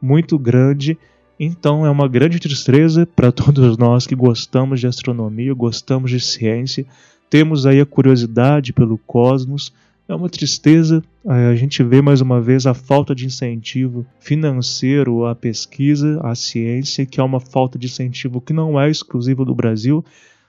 muito 0.00 0.38
grande, 0.38 0.96
então 1.38 1.84
é 1.84 1.90
uma 1.90 2.08
grande 2.08 2.38
tristeza 2.38 3.04
para 3.04 3.32
todos 3.32 3.76
nós 3.76 4.06
que 4.06 4.14
gostamos 4.14 4.80
de 4.80 4.86
astronomia, 4.86 5.52
gostamos 5.52 6.10
de 6.10 6.20
ciência, 6.20 6.86
temos 7.28 7.66
aí 7.66 7.80
a 7.80 7.86
curiosidade 7.86 8.72
pelo 8.72 8.96
cosmos. 8.98 9.72
É 10.08 10.14
uma 10.14 10.28
tristeza 10.28 11.02
a 11.28 11.56
gente 11.56 11.82
vê 11.82 12.00
mais 12.00 12.20
uma 12.20 12.40
vez 12.40 12.66
a 12.66 12.74
falta 12.74 13.12
de 13.12 13.26
incentivo 13.26 14.06
financeiro 14.20 15.26
à 15.26 15.34
pesquisa, 15.34 16.20
à 16.22 16.36
ciência, 16.36 17.04
que 17.04 17.20
é 17.20 17.22
uma 17.22 17.40
falta 17.40 17.76
de 17.76 17.88
incentivo 17.88 18.40
que 18.40 18.52
não 18.52 18.80
é 18.80 18.88
exclusiva 18.88 19.44
do 19.44 19.54
Brasil. 19.54 20.04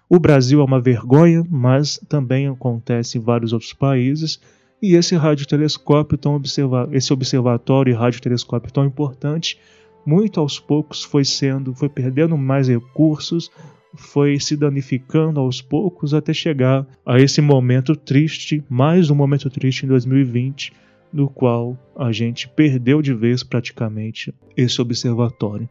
O 0.08 0.20
Brasil 0.20 0.62
é 0.62 0.63
uma 0.63 0.80
vergonha, 0.80 1.43
mas 1.50 2.00
também 2.08 2.48
acontece 2.48 3.17
em 3.17 3.22
vários 3.22 3.54
outros 3.54 3.74
países. 3.74 4.39
E 4.80 4.93
esse 4.93 5.15
radiotelescópio 5.15 6.15
tão 6.15 6.36
observa 6.36 6.88
esse 6.91 7.12
observatório 7.12 7.91
e 7.91 7.96
radiotelescópio 7.96 8.72
tão 8.72 8.86
importante, 8.86 9.60
muito 10.06 10.39
aos 10.39 10.60
poucos 10.60 11.04
foi 11.04 11.26
sendo, 11.26 11.74
foi 11.74 11.89
perdendo 11.89 12.38
mais 12.38 12.67
recursos, 12.67 13.50
foi 13.98 14.40
se 14.40 14.56
danificando 14.56 15.40
aos 15.40 15.62
poucos 15.62 16.14
até 16.14 16.34
chegar 16.34 16.88
a 17.06 17.20
esse 17.20 17.42
momento 17.42 17.96
triste, 17.96 18.64
mais 18.70 19.10
um 19.10 19.16
momento 19.16 19.50
triste 19.50 19.86
em 19.86 19.90
2020, 19.90 20.72
no 21.12 21.30
qual 21.30 21.78
a 21.98 22.12
gente 22.12 22.48
perdeu 22.48 23.02
de 23.02 23.14
vez 23.14 23.44
praticamente 23.44 24.34
esse 24.56 24.82
observatório. 24.82 25.68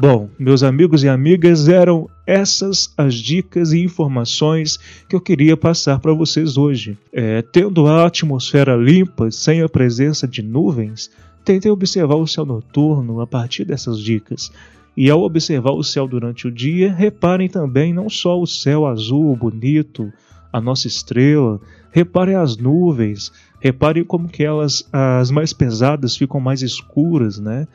Bom, 0.00 0.30
meus 0.38 0.62
amigos 0.62 1.02
e 1.02 1.08
amigas, 1.08 1.68
eram 1.68 2.08
essas 2.24 2.94
as 2.96 3.16
dicas 3.16 3.72
e 3.72 3.80
informações 3.80 4.78
que 5.08 5.16
eu 5.16 5.20
queria 5.20 5.56
passar 5.56 5.98
para 5.98 6.12
vocês 6.12 6.56
hoje. 6.56 6.96
É, 7.12 7.42
tendo 7.42 7.84
a 7.88 8.06
atmosfera 8.06 8.76
limpa, 8.76 9.28
sem 9.32 9.60
a 9.60 9.68
presença 9.68 10.28
de 10.28 10.40
nuvens, 10.40 11.10
tentei 11.44 11.68
observar 11.68 12.14
o 12.14 12.28
céu 12.28 12.46
noturno 12.46 13.20
a 13.20 13.26
partir 13.26 13.64
dessas 13.64 13.98
dicas. 13.98 14.52
E 14.96 15.10
ao 15.10 15.20
observar 15.22 15.72
o 15.72 15.82
céu 15.82 16.06
durante 16.06 16.46
o 16.46 16.52
dia, 16.52 16.92
reparem 16.92 17.48
também 17.48 17.92
não 17.92 18.08
só 18.08 18.40
o 18.40 18.46
céu 18.46 18.86
azul 18.86 19.34
bonito, 19.34 20.12
a 20.52 20.60
nossa 20.60 20.86
estrela, 20.86 21.60
reparem 21.90 22.36
as 22.36 22.56
nuvens, 22.56 23.32
reparem 23.60 24.04
como 24.04 24.28
que 24.28 24.44
elas, 24.44 24.88
as 24.92 25.32
mais 25.32 25.52
pesadas, 25.52 26.16
ficam 26.16 26.38
mais 26.38 26.62
escuras, 26.62 27.40
né? 27.40 27.66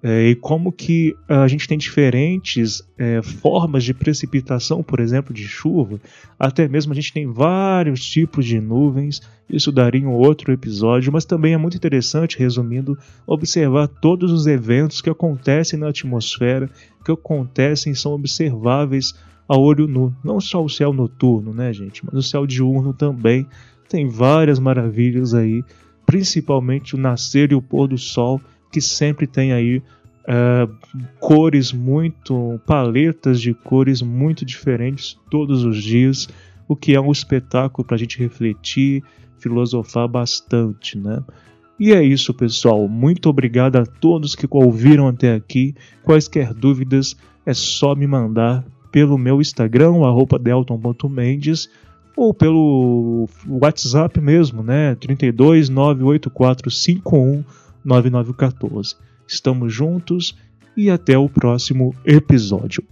É, 0.00 0.28
e 0.28 0.36
como 0.36 0.70
que 0.70 1.16
a 1.28 1.48
gente 1.48 1.66
tem 1.66 1.76
diferentes 1.76 2.82
é, 2.96 3.20
formas 3.20 3.82
de 3.82 3.92
precipitação, 3.92 4.80
por 4.80 5.00
exemplo, 5.00 5.34
de 5.34 5.46
chuva, 5.48 6.00
até 6.38 6.68
mesmo 6.68 6.92
a 6.92 6.94
gente 6.94 7.12
tem 7.12 7.26
vários 7.26 8.04
tipos 8.04 8.46
de 8.46 8.60
nuvens, 8.60 9.20
isso 9.50 9.72
daria 9.72 10.08
um 10.08 10.12
outro 10.12 10.52
episódio, 10.52 11.12
mas 11.12 11.24
também 11.24 11.52
é 11.52 11.56
muito 11.56 11.76
interessante, 11.76 12.38
resumindo, 12.38 12.96
observar 13.26 13.88
todos 13.88 14.30
os 14.30 14.46
eventos 14.46 15.00
que 15.00 15.10
acontecem 15.10 15.78
na 15.78 15.88
atmosfera, 15.88 16.70
que 17.04 17.10
acontecem 17.10 17.92
são 17.92 18.12
observáveis 18.12 19.14
a 19.48 19.58
olho 19.58 19.88
nu. 19.88 20.14
Não 20.22 20.40
só 20.40 20.62
o 20.62 20.68
céu 20.68 20.92
noturno, 20.92 21.52
né, 21.52 21.72
gente, 21.72 22.04
mas 22.04 22.14
o 22.14 22.22
céu 22.22 22.46
diurno 22.46 22.92
também. 22.92 23.46
Tem 23.88 24.06
várias 24.06 24.58
maravilhas 24.60 25.32
aí, 25.32 25.64
principalmente 26.06 26.94
o 26.94 26.98
nascer 26.98 27.50
e 27.50 27.54
o 27.54 27.62
pôr 27.62 27.88
do 27.88 27.96
sol 27.96 28.38
que 28.70 28.80
sempre 28.80 29.26
tem 29.26 29.52
aí 29.52 29.82
uh, 30.28 30.70
cores 31.18 31.72
muito, 31.72 32.60
paletas 32.66 33.40
de 33.40 33.54
cores 33.54 34.02
muito 34.02 34.44
diferentes 34.44 35.18
todos 35.30 35.64
os 35.64 35.82
dias, 35.82 36.28
o 36.68 36.76
que 36.76 36.94
é 36.94 37.00
um 37.00 37.10
espetáculo 37.10 37.86
para 37.86 37.96
a 37.96 37.98
gente 37.98 38.18
refletir, 38.18 39.02
filosofar 39.38 40.06
bastante, 40.06 40.98
né? 40.98 41.22
E 41.80 41.92
é 41.92 42.02
isso, 42.02 42.34
pessoal. 42.34 42.88
Muito 42.88 43.28
obrigado 43.28 43.76
a 43.76 43.86
todos 43.86 44.34
que 44.34 44.46
ouviram 44.50 45.06
até 45.06 45.34
aqui. 45.34 45.74
Quaisquer 46.02 46.52
dúvidas 46.52 47.16
é 47.46 47.54
só 47.54 47.94
me 47.94 48.06
mandar 48.06 48.64
pelo 48.90 49.16
meu 49.16 49.40
Instagram, 49.40 49.92
delton.mendes, 50.40 51.70
ou 52.16 52.34
pelo 52.34 53.28
WhatsApp 53.46 54.20
mesmo, 54.20 54.60
né? 54.62 54.96
32 54.96 55.68
98451 55.68 57.44
9914. 57.84 58.96
Estamos 59.26 59.72
juntos 59.72 60.36
e 60.76 60.90
até 60.90 61.18
o 61.18 61.28
próximo 61.28 61.94
episódio. 62.04 62.84